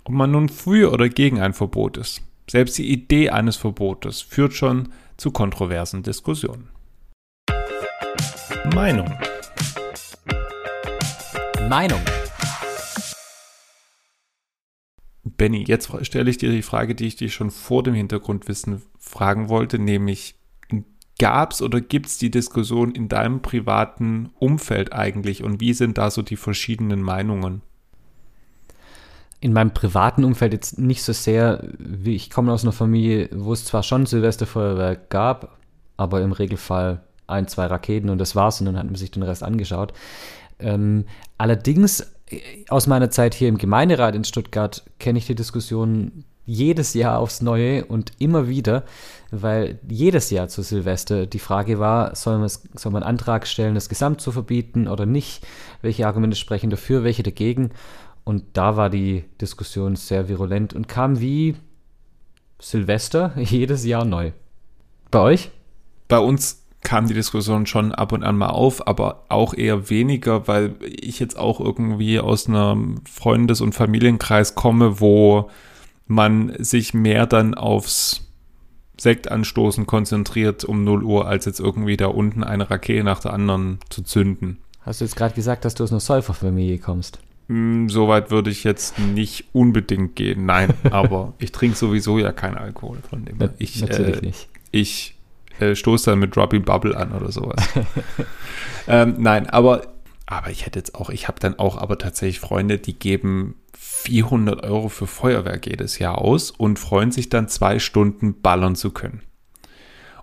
Ob 0.04 0.12
man 0.12 0.32
nun 0.32 0.50
für 0.50 0.92
oder 0.92 1.08
gegen 1.08 1.40
ein 1.40 1.54
Verbot 1.54 1.96
ist, 1.96 2.20
selbst 2.46 2.76
die 2.76 2.92
Idee 2.92 3.30
eines 3.30 3.56
Verbotes 3.56 4.20
führt 4.20 4.52
schon 4.52 4.90
zu 5.16 5.30
kontroversen 5.30 6.02
Diskussionen. 6.02 6.68
Meinung. 8.74 9.12
Meinung. 11.68 12.00
Benny, 15.24 15.64
jetzt 15.66 15.90
stelle 16.06 16.30
ich 16.30 16.38
dir 16.38 16.50
die 16.50 16.62
Frage, 16.62 16.94
die 16.94 17.06
ich 17.06 17.16
dir 17.16 17.28
schon 17.28 17.50
vor 17.50 17.82
dem 17.82 17.94
Hintergrundwissen 17.94 18.82
fragen 18.98 19.48
wollte, 19.48 19.78
nämlich 19.78 20.36
gab 21.18 21.52
es 21.52 21.62
oder 21.62 21.80
gibt 21.80 22.06
es 22.06 22.18
die 22.18 22.30
Diskussion 22.30 22.92
in 22.92 23.08
deinem 23.08 23.40
privaten 23.42 24.30
Umfeld 24.38 24.92
eigentlich 24.92 25.42
und 25.42 25.60
wie 25.60 25.72
sind 25.72 25.98
da 25.98 26.10
so 26.10 26.22
die 26.22 26.36
verschiedenen 26.36 27.02
Meinungen? 27.02 27.62
In 29.46 29.52
meinem 29.52 29.70
privaten 29.70 30.24
Umfeld 30.24 30.54
jetzt 30.54 30.76
nicht 30.76 31.04
so 31.04 31.12
sehr, 31.12 31.62
wie 31.78 32.16
ich 32.16 32.30
komme 32.30 32.52
aus 32.52 32.64
einer 32.64 32.72
Familie, 32.72 33.28
wo 33.32 33.52
es 33.52 33.64
zwar 33.64 33.84
schon 33.84 34.04
Silvesterfeuerwerk 34.04 35.08
gab, 35.08 35.56
aber 35.96 36.20
im 36.20 36.32
Regelfall 36.32 37.02
ein, 37.28 37.46
zwei 37.46 37.66
Raketen 37.66 38.10
und 38.10 38.18
das 38.18 38.34
war's 38.34 38.58
und 38.58 38.66
dann 38.66 38.76
hat 38.76 38.86
man 38.86 38.96
sich 38.96 39.12
den 39.12 39.22
Rest 39.22 39.44
angeschaut. 39.44 39.92
Ähm, 40.58 41.04
allerdings 41.38 42.12
aus 42.70 42.88
meiner 42.88 43.08
Zeit 43.10 43.34
hier 43.34 43.48
im 43.48 43.56
Gemeinderat 43.56 44.16
in 44.16 44.24
Stuttgart 44.24 44.82
kenne 44.98 45.20
ich 45.20 45.28
die 45.28 45.36
Diskussion 45.36 46.24
jedes 46.44 46.94
Jahr 46.94 47.20
aufs 47.20 47.40
Neue 47.40 47.84
und 47.84 48.10
immer 48.18 48.48
wieder, 48.48 48.82
weil 49.30 49.78
jedes 49.88 50.30
Jahr 50.30 50.48
zu 50.48 50.62
Silvester 50.62 51.26
die 51.26 51.38
Frage 51.38 51.78
war, 51.78 52.16
soll 52.16 52.38
man, 52.38 52.48
soll 52.48 52.90
man 52.90 53.04
einen 53.04 53.10
Antrag 53.10 53.46
stellen, 53.46 53.76
das 53.76 53.88
Gesamt 53.88 54.20
zu 54.20 54.32
verbieten 54.32 54.88
oder 54.88 55.06
nicht? 55.06 55.46
Welche 55.82 56.08
Argumente 56.08 56.36
sprechen 56.36 56.70
dafür, 56.70 57.04
welche 57.04 57.22
dagegen? 57.22 57.70
Und 58.26 58.42
da 58.54 58.76
war 58.76 58.90
die 58.90 59.22
Diskussion 59.40 59.94
sehr 59.94 60.28
virulent 60.28 60.72
und 60.72 60.88
kam 60.88 61.20
wie 61.20 61.54
Silvester 62.58 63.32
jedes 63.36 63.84
Jahr 63.84 64.04
neu. 64.04 64.32
Bei 65.12 65.20
euch? 65.20 65.52
Bei 66.08 66.18
uns 66.18 66.64
kam 66.82 67.06
die 67.06 67.14
Diskussion 67.14 67.66
schon 67.66 67.92
ab 67.92 68.10
und 68.10 68.24
an 68.24 68.36
mal 68.36 68.48
auf, 68.48 68.88
aber 68.88 69.26
auch 69.28 69.54
eher 69.54 69.90
weniger, 69.90 70.48
weil 70.48 70.74
ich 70.80 71.20
jetzt 71.20 71.38
auch 71.38 71.60
irgendwie 71.60 72.18
aus 72.18 72.48
einem 72.48 72.96
Freundes- 73.08 73.60
und 73.60 73.76
Familienkreis 73.76 74.56
komme, 74.56 74.98
wo 74.98 75.48
man 76.08 76.52
sich 76.58 76.94
mehr 76.94 77.26
dann 77.26 77.54
aufs 77.54 78.26
Sektanstoßen 78.98 79.86
konzentriert 79.86 80.64
um 80.64 80.82
0 80.82 81.04
Uhr, 81.04 81.28
als 81.28 81.44
jetzt 81.44 81.60
irgendwie 81.60 81.96
da 81.96 82.08
unten 82.08 82.42
eine 82.42 82.70
Rakete 82.70 83.04
nach 83.04 83.20
der 83.20 83.34
anderen 83.34 83.78
zu 83.88 84.02
zünden. 84.02 84.58
Hast 84.80 85.00
du 85.00 85.04
jetzt 85.04 85.14
gerade 85.14 85.34
gesagt, 85.34 85.64
dass 85.64 85.76
du 85.76 85.84
aus 85.84 85.92
einer 85.92 86.00
Säuferfamilie 86.00 86.78
kommst? 86.78 87.20
Mm, 87.48 87.88
Soweit 87.88 88.30
würde 88.30 88.50
ich 88.50 88.64
jetzt 88.64 88.98
nicht 88.98 89.46
unbedingt 89.52 90.16
gehen, 90.16 90.46
nein, 90.46 90.74
aber 90.90 91.34
ich 91.38 91.52
trinke 91.52 91.76
sowieso 91.76 92.18
ja 92.18 92.32
keinen 92.32 92.56
Alkohol 92.56 92.98
von 93.08 93.24
dem. 93.24 93.38
Ich, 93.58 93.80
Natürlich 93.80 94.22
äh, 94.22 94.26
nicht. 94.26 94.48
ich 94.72 95.16
äh, 95.60 95.74
stoße 95.74 96.10
dann 96.10 96.18
mit 96.18 96.34
Dropping 96.34 96.64
Bubble 96.64 96.96
an 96.96 97.12
oder 97.12 97.30
sowas. 97.30 97.62
ähm, 98.88 99.14
nein, 99.18 99.48
aber, 99.48 99.82
aber 100.26 100.50
ich 100.50 100.66
hätte 100.66 100.78
jetzt 100.78 100.94
auch, 100.94 101.10
ich 101.10 101.28
habe 101.28 101.40
dann 101.40 101.58
auch 101.58 101.78
aber 101.78 101.98
tatsächlich 101.98 102.40
Freunde, 102.40 102.78
die 102.78 102.98
geben 102.98 103.54
400 103.78 104.64
Euro 104.64 104.88
für 104.88 105.06
Feuerwerk 105.06 105.66
jedes 105.66 105.98
Jahr 105.98 106.18
aus 106.18 106.50
und 106.50 106.78
freuen 106.78 107.12
sich 107.12 107.28
dann 107.28 107.48
zwei 107.48 107.78
Stunden 107.78 108.40
ballern 108.40 108.76
zu 108.76 108.90
können. 108.90 109.22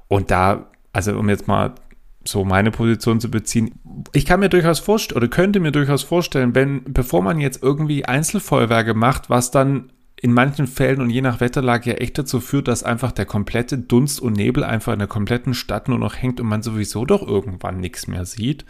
Und 0.08 0.32
da, 0.32 0.70
also 0.92 1.18
um 1.18 1.30
jetzt 1.30 1.48
mal 1.48 1.74
so 2.24 2.46
meine 2.46 2.72
Position 2.72 3.20
zu 3.20 3.30
beziehen, 3.30 3.80
ich 4.14 4.26
kann 4.26 4.40
mir 4.40 4.50
durchaus 4.50 4.80
vorstellen 4.80 5.18
oder 5.18 5.28
könnte 5.28 5.60
mir 5.60 5.72
durchaus 5.72 6.04
vorstellen, 6.04 6.56
wenn, 6.56 6.84
bevor 6.86 7.22
man 7.22 7.40
jetzt 7.40 7.62
irgendwie 7.62 8.06
Einzelfeuerwerke 8.06 8.94
macht, 8.94 9.30
was 9.30 9.52
dann 9.52 9.92
in 10.24 10.32
manchen 10.32 10.68
Fällen 10.68 11.02
und 11.02 11.10
je 11.10 11.20
nach 11.20 11.42
Wetterlage 11.42 11.90
ja 11.90 11.96
echt 11.98 12.18
dazu 12.18 12.40
führt, 12.40 12.70
dass 12.70 12.84
einfach 12.84 13.12
der 13.12 13.26
komplette 13.26 13.78
Dunst 13.78 14.22
und 14.22 14.38
Nebel 14.38 14.64
einfach 14.64 14.94
in 14.94 15.00
der 15.00 15.10
kompletten 15.10 15.54
Stadt 15.54 15.90
nur 15.90 16.00
noch 16.00 16.16
hängt 16.16 16.40
und 16.40 16.48
man 16.48 16.64
sowieso 16.64 17.04
doch 17.04 17.28
irgendwann 17.28 17.82
nichts 17.82 18.08
mehr 18.08 18.24
sieht, 18.26 18.64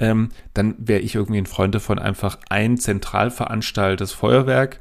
ähm, 0.00 0.30
dann 0.52 0.74
wäre 0.78 0.98
ich 0.98 1.14
irgendwie 1.14 1.38
ein 1.38 1.46
Freund 1.46 1.76
davon, 1.76 2.00
einfach 2.00 2.38
ein 2.48 2.76
zentral 2.76 3.30
veranstaltetes 3.30 4.10
Feuerwerk, 4.10 4.80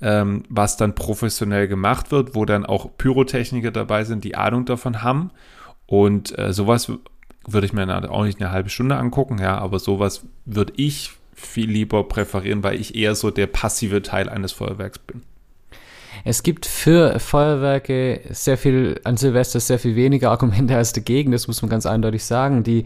ähm, 0.00 0.44
was 0.48 0.78
dann 0.78 0.94
professionell 0.94 1.68
gemacht 1.68 2.10
wird, 2.10 2.34
wo 2.34 2.46
dann 2.46 2.64
auch 2.64 2.96
Pyrotechniker 2.96 3.70
dabei 3.70 4.04
sind, 4.04 4.24
die 4.24 4.34
Ahnung 4.34 4.64
davon 4.64 5.02
haben. 5.02 5.30
Und 5.84 6.36
äh, 6.38 6.54
sowas 6.54 6.90
würde 7.46 7.66
ich 7.66 7.72
mir 7.72 8.10
auch 8.10 8.24
nicht 8.24 8.40
eine 8.40 8.50
halbe 8.50 8.70
Stunde 8.70 8.96
angucken, 8.96 9.38
ja, 9.38 9.58
aber 9.58 9.78
sowas 9.78 10.24
würde 10.44 10.72
ich 10.76 11.12
viel 11.34 11.70
lieber 11.70 12.04
präferieren, 12.04 12.62
weil 12.62 12.80
ich 12.80 12.94
eher 12.94 13.14
so 13.14 13.30
der 13.30 13.46
passive 13.46 14.02
Teil 14.02 14.28
eines 14.28 14.52
Feuerwerks 14.52 14.98
bin. 14.98 15.22
Es 16.28 16.42
gibt 16.42 16.66
für 16.66 17.20
Feuerwerke 17.20 18.20
sehr 18.30 18.58
viel, 18.58 19.00
an 19.04 19.16
Silvester 19.16 19.60
sehr 19.60 19.78
viel 19.78 19.94
weniger 19.94 20.32
Argumente 20.32 20.76
als 20.76 20.92
dagegen, 20.92 21.30
das 21.30 21.46
muss 21.46 21.62
man 21.62 21.68
ganz 21.68 21.86
eindeutig 21.86 22.24
sagen. 22.24 22.64
Die, 22.64 22.84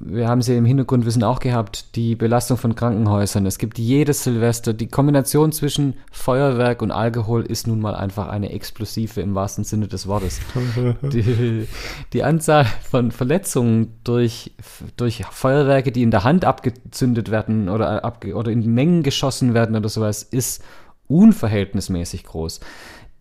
wir 0.00 0.26
haben 0.26 0.42
sie 0.42 0.56
im 0.56 0.64
Hintergrundwissen 0.64 1.22
auch 1.22 1.38
gehabt, 1.38 1.94
die 1.94 2.16
Belastung 2.16 2.56
von 2.56 2.74
Krankenhäusern. 2.74 3.46
Es 3.46 3.58
gibt 3.58 3.78
jedes 3.78 4.24
Silvester, 4.24 4.72
die 4.72 4.88
Kombination 4.88 5.52
zwischen 5.52 5.94
Feuerwerk 6.10 6.82
und 6.82 6.90
Alkohol 6.90 7.46
ist 7.46 7.68
nun 7.68 7.80
mal 7.80 7.94
einfach 7.94 8.28
eine 8.28 8.50
explosive 8.50 9.20
im 9.20 9.36
wahrsten 9.36 9.62
Sinne 9.62 9.86
des 9.86 10.08
Wortes. 10.08 10.40
die, 11.02 11.68
die 12.12 12.24
Anzahl 12.24 12.64
von 12.90 13.12
Verletzungen 13.12 14.00
durch, 14.02 14.50
durch 14.96 15.24
Feuerwerke, 15.30 15.92
die 15.92 16.02
in 16.02 16.10
der 16.10 16.24
Hand 16.24 16.44
abgezündet 16.44 17.30
werden 17.30 17.68
oder, 17.68 18.04
abge, 18.04 18.34
oder 18.34 18.50
in 18.50 18.66
Mengen 18.74 19.04
geschossen 19.04 19.54
werden 19.54 19.76
oder 19.76 19.88
sowas, 19.88 20.24
ist 20.24 20.64
unverhältnismäßig 21.10 22.24
groß. 22.24 22.60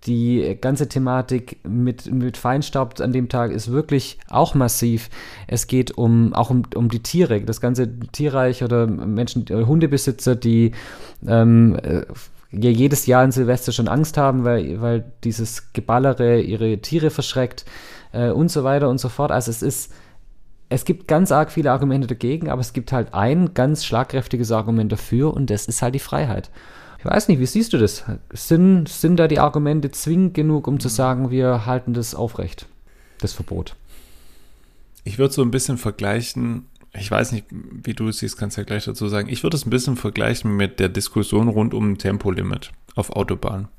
Die 0.06 0.58
ganze 0.62 0.88
Thematik 0.88 1.58
mit, 1.68 2.10
mit 2.12 2.38
Feinstaub 2.38 3.02
an 3.02 3.12
dem 3.12 3.28
Tag 3.28 3.52
ist 3.52 3.70
wirklich 3.70 4.18
auch 4.30 4.56
massiv. 4.56 5.10
Es 5.46 5.68
geht 5.68 5.98
um, 5.98 6.34
auch 6.34 6.50
um, 6.50 6.64
um 6.74 6.88
die 6.88 7.04
Tiere, 7.04 7.42
das 7.42 7.60
ganze 7.60 8.00
Tierreich 8.12 8.64
oder 8.64 8.88
Menschen, 8.88 9.46
äh, 9.50 9.66
Hundebesitzer, 9.66 10.38
die 10.38 10.72
ähm, 11.28 11.78
äh, 11.84 12.06
jedes 12.52 13.08
Jahr 13.08 13.26
in 13.26 13.32
Silvester 13.32 13.74
schon 13.74 13.90
Angst 13.90 14.18
haben, 14.18 14.46
weil, 14.46 14.82
weil 14.82 15.12
dieses 15.26 15.74
Geballere 15.74 16.40
ihre 16.40 16.78
Tiere 16.80 17.10
verschreckt 17.10 17.66
äh, 18.14 18.30
und 18.30 18.50
so 18.50 18.64
weiter 18.64 18.90
und 18.90 19.00
so 19.00 19.10
fort. 19.10 19.32
Also 19.32 19.52
es 19.52 19.62
ist, 19.62 19.92
es 20.70 20.86
gibt 20.86 21.08
ganz 21.08 21.32
arg 21.32 21.52
viele 21.52 21.72
Argumente 21.72 22.08
dagegen, 22.08 22.50
aber 22.50 22.62
es 22.62 22.72
gibt 22.72 22.94
halt 22.94 23.14
ein 23.14 23.54
ganz 23.54 23.84
schlagkräftiges 23.84 24.52
Argument 24.52 24.92
dafür 24.92 25.34
und 25.34 25.50
das 25.50 25.66
ist 25.66 25.82
halt 25.82 25.96
die 25.96 26.00
Freiheit. 26.00 26.50
Ich 27.00 27.06
weiß 27.06 27.30
nicht, 27.30 27.40
wie 27.40 27.46
siehst 27.46 27.72
du 27.72 27.78
das? 27.78 28.04
Sind, 28.34 28.90
sind 28.90 29.18
da 29.18 29.30
die 29.30 29.40
Argumente 29.40 29.90
zwingend 29.90 30.34
genug, 30.34 30.68
um 30.68 30.82
zu 30.82 30.90
sagen, 30.90 31.32
wir 31.32 31.66
halten 31.66 31.94
das 31.94 32.14
aufrecht, 32.14 32.68
das 33.20 33.32
Verbot? 33.32 33.76
Ich 35.06 35.18
würde 35.18 35.34
so 35.34 35.42
ein 35.42 35.52
bisschen 35.52 35.78
vergleichen, 35.78 36.66
ich 36.94 37.10
weiß 37.10 37.32
nicht, 37.32 37.46
wie 37.52 37.94
du 37.94 38.10
es 38.10 38.20
siehst, 38.20 38.38
kannst 38.38 38.58
du 38.58 38.62
ja 38.62 38.66
gleich 38.66 38.84
dazu 38.84 39.08
sagen. 39.08 39.30
Ich 39.30 39.44
würde 39.44 39.56
es 39.56 39.66
ein 39.66 39.70
bisschen 39.70 39.96
vergleichen 39.96 40.56
mit 40.58 40.82
der 40.82 40.90
Diskussion 40.90 41.48
rund 41.48 41.74
um 41.74 41.98
Tempolimit 41.98 42.72
auf 42.96 43.12
Autobahn. 43.12 43.70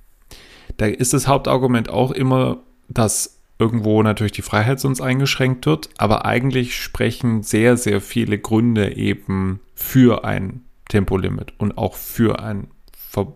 Da 0.79 0.87
ist 0.87 1.13
das 1.13 1.27
Hauptargument 1.27 1.91
auch 1.91 2.13
immer, 2.13 2.63
dass 2.89 3.37
irgendwo 3.59 4.03
natürlich 4.03 4.33
die 4.33 4.43
Freiheit 4.43 4.81
sonst 4.81 5.03
eingeschränkt 5.03 5.67
wird, 5.67 5.91
aber 5.99 6.25
eigentlich 6.25 6.75
sprechen 6.75 7.43
sehr, 7.43 7.77
sehr 7.77 8.01
viele 8.01 8.39
Gründe 8.39 8.97
eben 8.97 9.61
für 9.75 10.25
ein 10.25 10.63
Tempolimit 10.89 11.53
und 11.59 11.77
auch 11.77 11.97
für 11.97 12.41
ein 12.43 12.69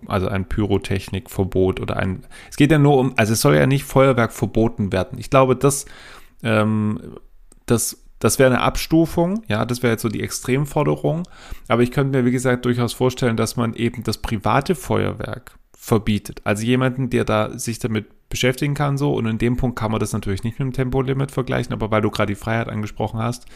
also 0.06 0.28
ein 0.28 0.48
Pyrotechnikverbot 0.48 1.80
oder 1.80 1.96
ein. 1.96 2.24
Es 2.50 2.56
geht 2.56 2.70
ja 2.70 2.78
nur 2.78 2.98
um, 2.98 3.14
also 3.16 3.32
es 3.32 3.40
soll 3.40 3.56
ja 3.56 3.66
nicht 3.66 3.84
Feuerwerk 3.84 4.32
verboten 4.32 4.92
werden. 4.92 5.18
Ich 5.18 5.30
glaube, 5.30 5.56
das, 5.56 5.86
ähm, 6.42 7.00
das, 7.66 8.02
das 8.18 8.38
wäre 8.38 8.50
eine 8.50 8.62
Abstufung, 8.62 9.42
ja, 9.48 9.64
das 9.64 9.82
wäre 9.82 9.92
jetzt 9.92 10.02
so 10.02 10.08
die 10.08 10.22
Extremforderung. 10.22 11.24
Aber 11.68 11.82
ich 11.82 11.90
könnte 11.90 12.16
mir, 12.16 12.24
wie 12.24 12.30
gesagt, 12.30 12.64
durchaus 12.64 12.92
vorstellen, 12.92 13.36
dass 13.36 13.56
man 13.56 13.74
eben 13.74 14.02
das 14.04 14.18
private 14.18 14.74
Feuerwerk 14.74 15.58
verbietet. 15.76 16.40
Also 16.44 16.64
jemanden, 16.64 17.10
der 17.10 17.24
da 17.24 17.58
sich 17.58 17.78
damit 17.78 18.06
beschäftigen 18.30 18.74
kann, 18.74 18.96
so. 18.96 19.12
Und 19.14 19.26
in 19.26 19.38
dem 19.38 19.56
Punkt 19.56 19.78
kann 19.78 19.90
man 19.90 20.00
das 20.00 20.12
natürlich 20.12 20.44
nicht 20.44 20.58
mit 20.58 20.66
dem 20.66 20.72
Tempolimit 20.72 21.30
vergleichen, 21.30 21.72
aber 21.72 21.90
weil 21.90 22.02
du 22.02 22.10
gerade 22.10 22.32
die 22.32 22.38
Freiheit 22.38 22.68
angesprochen 22.68 23.20
hast, 23.20 23.46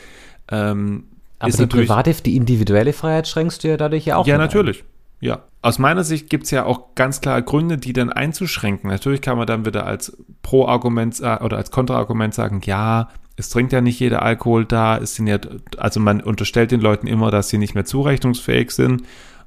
ähm, 0.50 1.04
aber 1.38 1.52
die 1.52 1.66
private, 1.66 2.14
die 2.14 2.37
individuelle 2.37 2.92
Freiheit 2.92 3.28
schränkst 3.28 3.62
du 3.62 3.68
ja 3.68 3.76
dadurch 3.76 4.04
ja 4.04 4.16
auch. 4.16 4.26
Ja, 4.26 4.38
natürlich. 4.38 4.81
Ein. 4.81 4.97
Ja, 5.20 5.44
aus 5.62 5.78
meiner 5.78 6.04
Sicht 6.04 6.31
gibt 6.31 6.44
es 6.44 6.50
ja 6.50 6.64
auch 6.64 6.94
ganz 6.94 7.20
klar 7.20 7.42
Gründe, 7.42 7.78
die 7.78 7.92
dann 7.92 8.12
einzuschränken. 8.12 8.88
Natürlich 8.88 9.20
kann 9.20 9.37
man 9.37 9.46
dann 9.46 9.66
wieder 9.66 9.87
als 9.87 10.16
Pro-Argument 10.42 11.20
oder 11.20 11.57
als 11.57 11.70
Kontraargument 11.70 12.35
sagen, 12.35 12.61
ja, 12.64 13.09
es 13.37 13.48
trinkt 13.50 13.72
ja 13.72 13.81
nicht 13.81 14.00
jeder 14.00 14.22
Alkohol 14.22 14.64
da, 14.64 14.98
es 14.98 15.14
sind 15.14 15.26
ja, 15.26 15.38
also 15.76 16.00
man 16.00 16.20
unterstellt 16.20 16.70
den 16.70 16.81
Leuten 16.81 17.07
immer, 17.07 17.31
dass 17.31 17.48
sie 17.48 17.59
nicht 17.59 17.74
mehr 17.74 17.85
zurechnungsfähig 17.85 18.70
sind, 18.70 19.02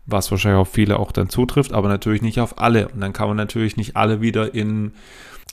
was 0.05 0.31
wahrscheinlich 0.31 0.59
auf 0.59 0.69
viele 0.69 0.97
auch 0.97 1.11
dann 1.11 1.29
zutrifft, 1.29 1.73
aber 1.73 1.87
natürlich 1.87 2.21
nicht 2.21 2.39
auf 2.39 2.59
alle. 2.59 2.89
Und 2.89 3.01
dann 3.01 3.13
kann 3.13 3.27
man 3.27 3.37
natürlich 3.37 3.77
nicht 3.77 3.95
alle 3.95 4.21
wieder 4.21 4.53
in, 4.53 4.93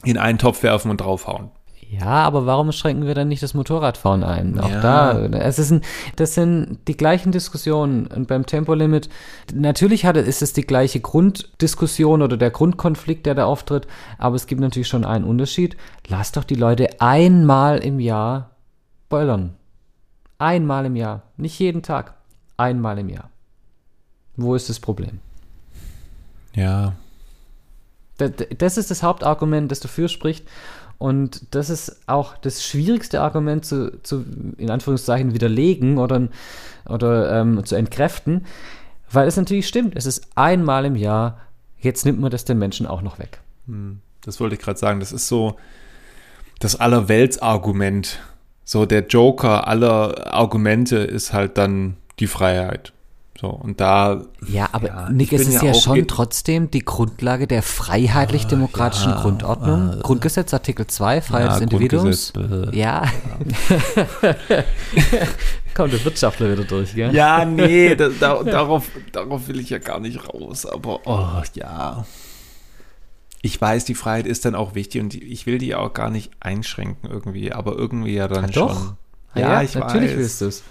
in 0.04 0.18
einen 0.18 0.38
Topf 0.38 0.62
werfen 0.62 0.90
und 0.90 1.00
draufhauen. 1.00 1.50
Ja, 1.90 2.05
aber 2.07 2.44
warum 2.44 2.70
schränken 2.70 3.07
wir 3.07 3.14
dann 3.14 3.29
nicht 3.29 3.42
das 3.42 3.55
Motorradfahren 3.55 4.22
ein? 4.22 4.61
Auch 4.61 4.68
Ja. 4.70 4.81
da, 4.83 5.18
es 5.38 5.59
ist 5.59 5.70
ein, 5.70 5.81
das 6.16 6.35
sind 6.35 6.79
die 6.87 6.96
gleichen 6.98 7.33
Diskussionen 7.33 8.07
und 8.09 8.29
beim 8.29 8.44
Tempolimit. 8.44 9.09
Natürlich 9.55 10.05
hat, 10.05 10.16
ist 10.18 10.42
es 10.42 10.53
die 10.53 10.66
gleiche 10.66 11.01
Grunddiskussion 11.01 12.20
oder 12.20 12.37
der 12.37 12.51
Grundkonflikt, 12.51 13.24
der 13.24 13.35
da 13.35 13.46
auftritt, 13.46 13.87
aber 14.18 14.37
es 14.37 14.46
gibt 14.46 14.61
natürlich 14.61 14.88
schon 14.88 15.07
einen 15.07 15.24
Unterschied. 15.24 15.79
Lass 16.09 16.33
doch 16.33 16.44
die 16.44 16.57
Leute 16.57 17.01
einmal 17.01 17.79
im 17.79 18.01
Jahr 18.01 18.51
böllern. 19.09 19.55
Einmal 20.37 20.85
im 20.85 20.94
Jahr, 20.94 21.22
nicht 21.38 21.59
jeden 21.59 21.83
Tag, 21.83 22.14
einmal 22.59 22.98
im 22.98 23.09
Jahr. 23.09 23.31
Wo 24.37 24.55
ist 24.55 24.68
das 24.68 24.79
Problem? 24.79 25.20
Ja. 26.55 26.92
Da- 28.18 28.29
da- 28.29 28.44
Das 28.59 28.77
ist 28.77 28.90
das 28.90 29.03
Hauptargument, 29.03 29.70
das 29.70 29.81
dafür 29.81 30.09
spricht. 30.09 30.46
Und 30.98 31.54
das 31.54 31.70
ist 31.70 32.00
auch 32.08 32.37
das 32.37 32.64
schwierigste 32.64 33.20
Argument 33.20 33.64
zu, 33.64 34.02
zu 34.02 34.24
in 34.56 34.70
Anführungszeichen, 34.70 35.32
widerlegen 35.32 35.98
oder, 35.98 36.28
oder 36.88 37.40
ähm, 37.40 37.64
zu 37.64 37.76
entkräften, 37.76 38.46
weil 39.11 39.28
es 39.28 39.37
natürlich 39.37 39.68
stimmt. 39.68 39.94
Es 39.96 40.06
ist 40.06 40.26
einmal 40.34 40.84
im 40.84 40.96
Jahr, 40.96 41.38
jetzt 41.78 42.04
nimmt 42.04 42.20
man 42.20 42.30
das 42.30 42.44
den 42.44 42.58
Menschen 42.58 42.87
auch 42.87 43.02
noch 43.02 43.20
weg. 43.20 43.40
Das 44.22 44.40
wollte 44.40 44.56
ich 44.56 44.61
gerade 44.61 44.78
sagen. 44.78 44.98
Das 44.98 45.12
ist 45.12 45.28
so 45.28 45.56
das 46.58 46.76
Allerweltsargument. 46.76 48.18
So 48.64 48.84
der 48.84 49.06
Joker 49.06 49.68
aller 49.68 50.34
Argumente 50.34 50.96
ist 50.96 51.32
halt 51.32 51.56
dann 51.56 51.96
die 52.18 52.26
Freiheit. 52.26 52.92
So, 53.40 53.48
und 53.51 53.81
da, 53.81 54.24
Ja, 54.48 54.68
aber 54.72 54.88
Ja, 54.88 55.11
Nick, 55.11 55.33
ich 55.33 55.40
es 55.40 55.46
ist 55.46 55.62
ja 55.62 55.68
ja, 55.68 55.74
schon 55.74 56.09
trotzdem 56.09 56.72
die 56.72 56.85
Grundlage 56.85 57.46
der 57.46 57.62
freiheitlich-demokratischen 57.62 59.12
ja, 59.12 59.20
Grundordnung. 59.22 59.98
äh, 59.98 60.03
Grundgesetz, 60.03 60.53
Artikel 60.53 60.88
2, 60.88 61.20
Freiheit 61.20 61.46
Ja, 61.46 61.53
des 61.53 61.61
Individuums. 61.62 62.33
Äh. 62.37 62.77
Ja. 62.77 63.05
Kommt 65.74 65.92
der 65.92 66.05
Wirtschaftler 66.05 66.51
wieder 66.51 66.64
durch, 66.64 66.94
gell? 66.94 67.14
ja, 67.14 67.44
nee, 67.44 67.94
da, 67.94 68.09
da, 68.09 68.42
darauf, 68.42 68.90
darauf 69.12 69.46
will 69.46 69.61
ich 69.61 69.70
ja 69.70 69.79
gar 69.79 70.01
nicht 70.01 70.29
raus. 70.29 70.66
Aber, 70.66 71.07
oh, 71.07 71.42
ja. 71.55 72.05
Ich 73.40 73.61
weiß, 73.61 73.85
die 73.85 73.94
Freiheit 73.94 74.27
ist 74.27 74.44
dann 74.46 74.57
auch 74.57 74.74
wichtig 74.74 75.01
und 75.01 75.14
ich 75.14 75.46
will 75.46 75.59
die 75.59 75.77
auch 75.77 75.94
gar 75.94 76.11
nicht 76.11 76.33
einschränken 76.40 77.09
irgendwie, 77.09 77.53
aber 77.53 77.77
irgendwie 77.77 78.14
ja 78.14 78.27
dann 78.27 78.46
Ja, 78.46 78.51
doch. 78.51 78.74
schon. 78.74 78.96
Ja, 79.37 79.62
natürlich 79.62 80.11
weiß. 80.11 80.16
willst 80.16 80.40
du 80.40 80.46
es. 80.46 80.64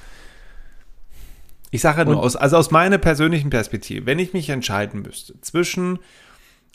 Ich 1.77 1.83
sage 1.83 2.05
nur 2.05 2.23
aus, 2.23 2.35
also 2.35 2.57
aus 2.57 2.71
meiner 2.71 2.97
persönlichen 2.97 3.51
Perspektive, 3.51 4.07
wenn 4.07 4.17
ich 4.17 4.33
mich 4.33 4.49
entscheiden 4.49 5.03
müsste 5.03 5.39
zwischen, 5.41 5.99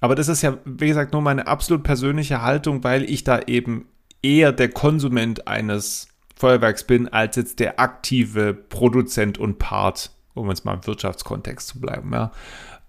aber 0.01 0.15
das 0.15 0.29
ist 0.29 0.43
ja, 0.43 0.59
wie 0.65 0.87
gesagt, 0.87 1.13
nur 1.13 1.21
meine 1.21 1.49
absolut 1.49 1.83
persönliche 1.83 2.41
Haltung, 2.41 2.85
weil 2.85 3.03
ich 3.03 3.25
da 3.25 3.41
eben 3.41 3.87
eher 4.23 4.53
der 4.53 4.69
Konsument 4.69 5.49
eines 5.49 6.07
Feuerwerks 6.37 6.85
bin, 6.85 7.09
als 7.09 7.35
jetzt 7.35 7.59
der 7.59 7.81
aktive 7.81 8.55
Produzent 8.55 9.39
und 9.39 9.59
Part, 9.59 10.13
um 10.35 10.49
jetzt 10.51 10.65
mal 10.65 10.75
im 10.75 10.87
Wirtschaftskontext 10.87 11.67
zu 11.67 11.81
bleiben, 11.81 12.13
ja. 12.13 12.31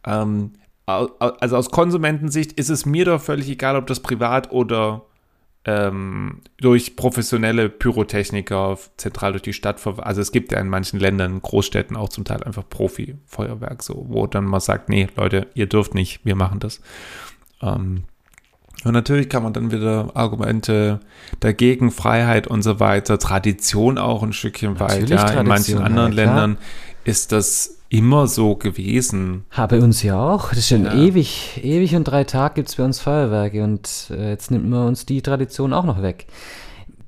Ähm, 0.06 0.52
also 0.86 1.58
aus 1.58 1.72
Konsumentensicht 1.72 2.52
ist 2.52 2.70
es 2.70 2.86
mir 2.86 3.06
doch 3.06 3.22
völlig 3.24 3.50
egal, 3.50 3.76
ob 3.76 3.88
das 3.88 4.02
privat 4.02 4.52
oder 4.52 5.02
ähm, 5.66 6.42
durch 6.58 6.96
professionelle 6.96 7.70
Pyrotechniker 7.70 8.78
zentral 8.98 9.32
durch 9.32 9.44
die 9.44 9.54
Stadt, 9.54 9.80
ver- 9.80 10.06
also 10.06 10.20
es 10.20 10.32
gibt 10.32 10.52
ja 10.52 10.60
in 10.60 10.68
manchen 10.68 11.00
Ländern, 11.00 11.42
Großstädten 11.42 11.96
auch 11.96 12.10
zum 12.10 12.26
Teil 12.26 12.44
einfach 12.44 12.64
Profi-Feuerwerk, 12.70 13.82
so, 13.82 14.06
wo 14.10 14.28
dann 14.28 14.46
man 14.46 14.60
sagt, 14.60 14.90
nee, 14.90 15.08
Leute, 15.16 15.48
ihr 15.54 15.68
dürft 15.68 15.94
nicht, 15.94 16.26
wir 16.26 16.36
machen 16.36 16.60
das. 16.60 16.82
Ähm, 17.62 18.04
und 18.84 18.92
natürlich 18.92 19.30
kann 19.30 19.44
man 19.44 19.54
dann 19.54 19.72
wieder 19.72 20.12
Argumente 20.14 21.00
dagegen, 21.40 21.92
Freiheit 21.92 22.48
und 22.48 22.64
so 22.64 22.82
weiter, 22.82 23.18
Tradition 23.18 23.98
auch 23.98 24.24
ein 24.24 24.34
Stückchen 24.34 24.82
weit, 24.82 25.02
Natürlich 25.02 25.22
ja, 25.22 25.40
in 25.40 25.48
manchen 25.48 25.78
anderen 25.78 26.12
ja. 26.12 26.24
Ländern 26.26 26.58
ist 27.06 27.32
das 27.32 27.80
immer 27.94 28.26
so 28.26 28.56
gewesen. 28.56 29.46
Ha, 29.56 29.68
bei 29.68 29.80
uns 29.80 30.02
ja 30.02 30.20
auch. 30.20 30.50
Das 30.50 30.58
ist 30.60 30.70
schon 30.70 30.86
Ja. 30.86 30.96
ewig, 30.96 31.60
ewig 31.64 31.96
und 31.96 32.06
drei 32.06 32.24
Tage 32.24 32.56
gibt 32.56 32.70
es 32.70 32.76
bei 32.76 32.84
uns 32.84 33.00
Feuerwerke 33.00 33.64
und 33.64 34.08
äh, 34.10 34.32
jetzt 34.32 34.50
nimmt 34.50 34.68
man 34.68 34.88
uns 34.88 35.06
die 35.06 35.22
Tradition 35.22 35.74
auch 35.74 35.86
noch 35.86 36.02
weg. 36.02 36.26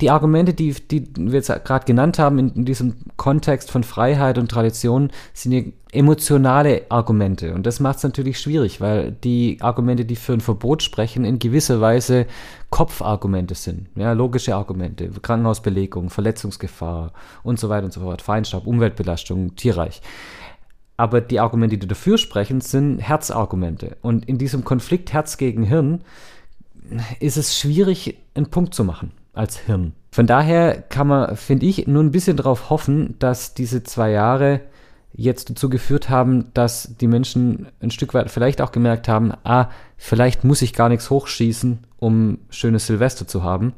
Die 0.02 0.12
Argumente, 0.12 0.54
die, 0.54 0.74
die 0.74 1.08
wir 1.16 1.34
jetzt 1.36 1.48
gerade 1.64 1.86
genannt 1.86 2.20
haben 2.20 2.38
in, 2.38 2.50
in 2.50 2.66
diesem 2.66 2.96
Kontext 3.16 3.72
von 3.72 3.84
Freiheit 3.84 4.38
und 4.38 4.52
Tradition, 4.52 5.10
sind 5.34 5.52
ja 5.54 5.62
emotionale 5.92 6.84
Argumente. 6.90 7.54
Und 7.56 7.66
das 7.66 7.80
macht 7.80 7.98
es 7.98 8.04
natürlich 8.04 8.40
schwierig, 8.40 8.80
weil 8.80 9.14
die 9.24 9.58
Argumente, 9.62 10.06
die 10.06 10.18
für 10.18 10.34
ein 10.34 10.42
Verbot 10.42 10.84
sprechen, 10.84 11.26
in 11.26 11.40
gewisser 11.40 11.82
Weise 11.82 12.28
Kopfargumente 12.70 13.56
sind. 13.56 13.88
Ja, 13.96 14.12
logische 14.12 14.54
Argumente, 14.56 15.10
Krankenhausbelegung, 15.10 16.10
Verletzungsgefahr 16.12 17.14
und 17.42 17.58
so 17.58 17.70
weiter 17.70 17.86
und 17.86 17.94
so 17.94 18.02
fort, 18.02 18.22
Feinstaub, 18.22 18.68
Umweltbelastung, 18.68 19.56
Tierreich. 19.56 20.02
Aber 20.98 21.22
die 21.22 21.40
Argumente, 21.40 21.78
die 21.78 21.88
dafür 21.88 22.18
sprechen, 22.18 22.62
sind 22.62 23.00
Herzargumente. 23.00 23.98
Und 24.02 24.26
in 24.26 24.38
diesem 24.38 24.64
Konflikt 24.64 25.12
Herz 25.14 25.38
gegen 25.38 25.64
Hirn 25.64 26.02
ist 27.20 27.38
es 27.38 27.58
schwierig, 27.58 28.18
einen 28.34 28.50
Punkt 28.50 28.74
zu 28.74 28.84
machen 28.84 29.12
als 29.34 29.58
Hirn. 29.58 29.94
Von 30.12 30.28
daher 30.28 30.82
kann 30.82 31.08
man, 31.08 31.36
finde 31.36 31.66
ich, 31.66 31.88
nur 31.88 32.02
ein 32.02 32.12
bisschen 32.12 32.38
darauf 32.38 32.70
hoffen, 32.70 33.16
dass 33.20 33.54
diese 33.54 33.84
zwei 33.84 34.12
Jahre 34.12 34.62
jetzt 35.14 35.50
dazu 35.50 35.70
geführt 35.70 36.10
haben, 36.10 36.54
dass 36.54 36.96
die 37.00 37.08
Menschen 37.08 37.68
ein 37.82 37.92
Stück 37.92 38.14
weit 38.14 38.30
vielleicht 38.30 38.62
auch 38.62 38.72
gemerkt 38.72 39.08
haben, 39.08 39.34
ah, 39.44 39.70
vielleicht 39.98 40.44
muss 40.44 40.62
ich 40.62 40.74
gar 40.74 40.90
nichts 40.90 41.10
hochschießen, 41.10 41.80
um 41.98 42.40
schönes 42.50 42.88
Silvester 42.88 43.28
zu 43.28 43.44
haben. 43.44 43.74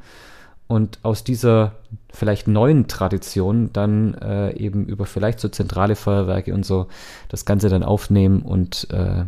Und 0.68 1.00
aus 1.04 1.24
dieser 1.24 1.76
vielleicht 2.10 2.48
neuen 2.48 2.88
Tradition 2.88 3.72
dann 3.72 4.16
äh, 4.16 4.54
eben 4.54 4.86
über 4.86 5.06
vielleicht 5.06 5.40
so 5.40 5.48
zentrale 5.48 5.96
Feuerwerke 5.96 6.54
und 6.54 6.66
so 6.66 6.88
das 7.30 7.46
Ganze 7.46 7.70
dann 7.70 7.84
aufnehmen 7.84 8.42
und 8.42 8.88
äh, 8.92 9.26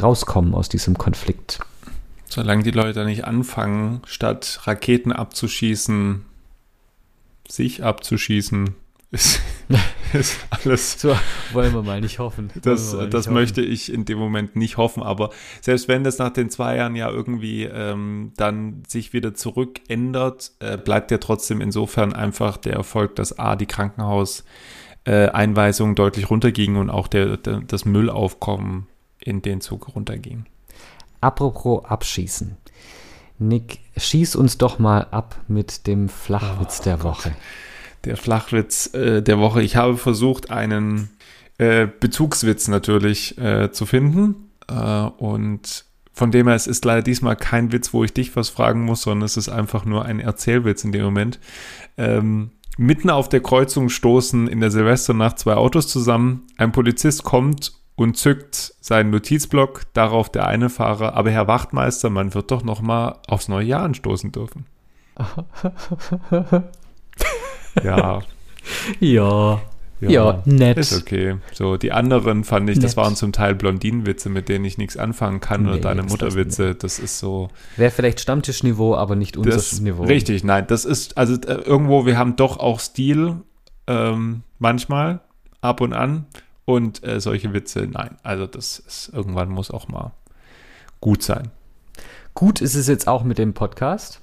rauskommen 0.00 0.54
aus 0.54 0.68
diesem 0.68 0.96
Konflikt. 0.96 1.60
Solange 2.28 2.62
die 2.62 2.70
Leute 2.70 3.04
nicht 3.04 3.24
anfangen, 3.24 4.02
statt 4.06 4.60
Raketen 4.64 5.12
abzuschießen, 5.12 6.24
sich 7.48 7.82
abzuschießen, 7.82 8.74
ist, 9.10 9.40
ist 10.12 10.38
alles. 10.50 11.00
So 11.00 11.16
wollen 11.52 11.72
wir 11.72 11.82
mal 11.82 12.00
nicht 12.00 12.18
hoffen. 12.18 12.50
Das, 12.62 12.96
das 13.10 13.26
nicht 13.26 13.34
möchte 13.34 13.62
ich 13.62 13.92
in 13.92 14.04
dem 14.04 14.18
Moment 14.18 14.56
nicht 14.56 14.76
hoffen, 14.76 15.02
aber 15.02 15.30
selbst 15.60 15.88
wenn 15.88 16.04
das 16.04 16.18
nach 16.18 16.30
den 16.30 16.50
zwei 16.50 16.76
Jahren 16.76 16.94
ja 16.96 17.10
irgendwie 17.10 17.64
ähm, 17.64 18.32
dann 18.36 18.82
sich 18.86 19.12
wieder 19.12 19.34
zurückändert, 19.34 20.52
äh, 20.60 20.76
bleibt 20.76 21.10
ja 21.10 21.18
trotzdem 21.18 21.60
insofern 21.60 22.14
einfach 22.14 22.56
der 22.56 22.74
Erfolg, 22.74 23.16
dass 23.16 23.36
A, 23.38 23.56
die 23.56 23.66
Krankenhauseinweisungen 23.66 25.94
deutlich 25.94 26.30
runtergingen 26.30 26.76
und 26.76 26.90
auch 26.90 27.08
der, 27.08 27.36
der, 27.36 27.60
das 27.60 27.84
Müllaufkommen 27.84 28.86
in 29.20 29.42
den 29.42 29.60
Zug 29.60 29.94
runterging. 29.94 30.46
Apropos 31.20 31.84
abschießen. 31.84 32.56
Nick, 33.38 33.80
schieß 33.96 34.34
uns 34.36 34.58
doch 34.58 34.78
mal 34.78 35.06
ab 35.10 35.36
mit 35.48 35.86
dem 35.86 36.08
Flachwitz 36.08 36.82
der 36.82 37.02
Woche. 37.02 37.34
Der 38.04 38.16
Flachwitz 38.16 38.94
äh, 38.94 39.22
der 39.22 39.38
Woche. 39.38 39.62
Ich 39.62 39.76
habe 39.76 39.96
versucht, 39.96 40.50
einen 40.50 41.10
äh, 41.58 41.86
Bezugswitz 41.86 42.68
natürlich 42.68 43.36
äh, 43.38 43.70
zu 43.70 43.84
finden. 43.86 44.50
Äh, 44.68 44.74
und 44.74 45.84
von 46.12 46.30
dem 46.30 46.46
her, 46.46 46.56
es 46.56 46.66
ist 46.66 46.84
leider 46.84 47.02
diesmal 47.02 47.36
kein 47.36 47.72
Witz, 47.72 47.92
wo 47.92 48.04
ich 48.04 48.12
dich 48.12 48.34
was 48.36 48.48
fragen 48.48 48.82
muss, 48.84 49.02
sondern 49.02 49.24
es 49.24 49.36
ist 49.36 49.48
einfach 49.48 49.84
nur 49.84 50.04
ein 50.04 50.20
Erzählwitz 50.20 50.84
in 50.84 50.92
dem 50.92 51.02
Moment. 51.04 51.38
Ähm, 51.96 52.50
mitten 52.78 53.10
auf 53.10 53.28
der 53.28 53.40
Kreuzung 53.40 53.88
stoßen 53.88 54.48
in 54.48 54.60
der 54.60 54.70
Silvesternacht 54.70 55.38
zwei 55.38 55.54
Autos 55.54 55.88
zusammen. 55.88 56.46
Ein 56.56 56.72
Polizist 56.72 57.24
kommt 57.24 57.72
und 57.96 58.16
zückt 58.16 58.74
seinen 58.80 59.10
Notizblock, 59.10 59.82
darauf 59.92 60.30
der 60.30 60.46
eine 60.46 60.70
Fahrer, 60.70 61.14
aber 61.14 61.30
Herr 61.30 61.48
Wachtmeister, 61.48 62.08
man 62.08 62.32
wird 62.32 62.50
doch 62.50 62.64
noch 62.64 62.80
mal 62.80 63.18
aufs 63.28 63.48
neue 63.48 63.66
Jahr 63.66 63.82
anstoßen 63.82 64.32
dürfen. 64.32 64.64
ja, 67.82 68.20
Ja. 69.00 69.60
Ja, 70.02 70.40
nett. 70.46 70.78
Ist 70.78 70.96
okay. 70.98 71.36
So, 71.52 71.76
die 71.76 71.92
anderen 71.92 72.44
fand 72.44 72.70
ich, 72.70 72.78
das 72.78 72.92
Nett. 72.92 72.96
waren 72.96 73.16
zum 73.16 73.32
Teil 73.32 73.54
Blondinenwitze, 73.54 74.30
mit 74.30 74.48
denen 74.48 74.64
ich 74.64 74.78
nichts 74.78 74.96
anfangen 74.96 75.40
kann, 75.40 75.66
oder 75.66 75.74
Nee, 75.74 75.80
deine 75.82 76.02
das 76.02 76.10
Mutterwitze. 76.10 76.74
Das 76.74 76.98
ist 76.98 77.18
so. 77.18 77.48
Wäre 77.76 77.90
vielleicht 77.90 78.18
Stammtischniveau, 78.20 78.94
aber 78.94 79.14
nicht 79.14 79.36
unser 79.36 79.50
Das, 79.50 79.78
Niveau. 79.80 80.04
richtig, 80.04 80.42
nein, 80.42 80.64
das 80.68 80.86
ist, 80.86 81.18
also 81.18 81.34
äh, 81.34 81.52
irgendwo, 81.52 82.06
wir 82.06 82.16
haben 82.16 82.36
doch 82.36 82.58
auch 82.58 82.80
Stil, 82.80 83.36
ähm, 83.86 84.42
manchmal, 84.58 85.20
ab 85.60 85.82
und 85.82 85.92
an. 85.92 86.24
Und 86.64 87.04
äh, 87.06 87.20
solche 87.20 87.52
Witze, 87.52 87.86
nein. 87.90 88.16
Also, 88.22 88.46
das 88.46 88.78
ist, 88.78 89.10
irgendwann 89.12 89.50
muss 89.50 89.70
auch 89.70 89.88
mal 89.88 90.12
gut 91.02 91.22
sein. 91.22 91.50
Gut 92.32 92.60
ist 92.62 92.74
es 92.74 92.86
jetzt 92.86 93.06
auch 93.08 93.22
mit 93.24 93.36
dem 93.38 93.52
Podcast. 93.52 94.20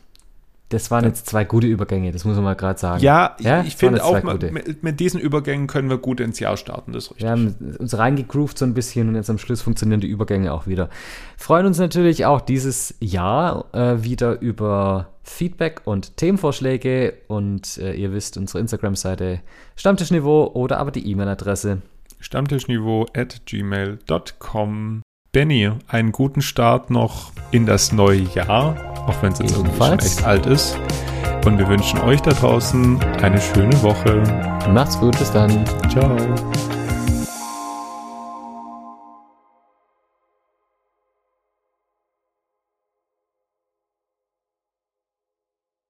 Das 0.70 0.92
waren 0.92 1.06
jetzt 1.06 1.28
zwei 1.28 1.46
gute 1.46 1.66
Übergänge, 1.66 2.12
das 2.12 2.26
muss 2.26 2.36
man 2.36 2.44
mal 2.44 2.56
gerade 2.56 2.78
sagen. 2.78 3.02
Ja, 3.02 3.36
ich, 3.40 3.46
Ja, 3.46 3.62
ich 3.62 3.74
das 3.74 3.80
finde 3.80 4.04
auch, 4.04 4.22
mit, 4.24 4.84
mit 4.84 5.00
diesen 5.00 5.20
Übergängen 5.20 5.68
können 5.68 5.90
wir 5.90 5.98
gut 5.98 6.20
ins 6.20 6.40
Jahr 6.40 6.58
starten, 6.58 6.92
das 6.92 7.06
ist 7.06 7.12
richtig. 7.12 7.24
Wir 7.24 7.32
haben 7.32 7.76
uns 7.80 7.98
reingegroovt 7.98 8.58
so 8.58 8.66
ein 8.66 8.74
bisschen 8.74 9.08
und 9.08 9.16
jetzt 9.16 9.30
am 9.30 9.38
Schluss 9.38 9.62
funktionieren 9.62 10.02
die 10.02 10.08
Übergänge 10.08 10.52
auch 10.52 10.68
wieder. 10.68 10.90
Freuen 11.38 11.66
uns 11.66 11.80
natürlich 11.80 12.26
auch 12.26 12.42
dieses 12.42 12.96
Jahr 13.00 13.66
äh, 13.74 14.04
wieder 14.04 14.42
über 14.42 15.08
Feedback 15.24 15.82
und 15.86 16.18
Themenvorschläge 16.18 17.14
und 17.28 17.78
äh, 17.78 17.94
ihr 17.94 18.12
wisst 18.12 18.38
unsere 18.38 18.60
Instagram-Seite 18.60 19.42
Stammtischniveau 19.76 20.52
oder 20.54 20.80
aber 20.80 20.92
die 20.92 21.10
E-Mail-Adresse 21.10 21.82
Stammtischniveau 22.20 23.06
at 23.16 23.46
gmail.com. 23.46 25.02
Benny, 25.32 25.72
einen 25.88 26.12
guten 26.12 26.42
Start 26.42 26.90
noch 26.90 27.32
in 27.52 27.66
das 27.66 27.92
neue 27.92 28.22
Jahr, 28.34 28.76
auch 29.08 29.22
wenn 29.22 29.34
es 29.34 29.40
jetzt 29.40 29.56
irgendwie 29.56 29.78
schon 29.78 30.00
echt 30.00 30.24
alt 30.24 30.46
ist. 30.46 30.78
Und 31.46 31.58
wir 31.58 31.68
wünschen 31.68 32.00
euch 32.02 32.22
da 32.22 32.32
draußen 32.32 33.00
eine 33.22 33.40
schöne 33.40 33.82
Woche. 33.82 34.22
Macht's 34.74 35.00
gut, 35.00 35.18
bis 35.18 35.32
dann. 35.32 35.66
Ciao. 35.90 36.16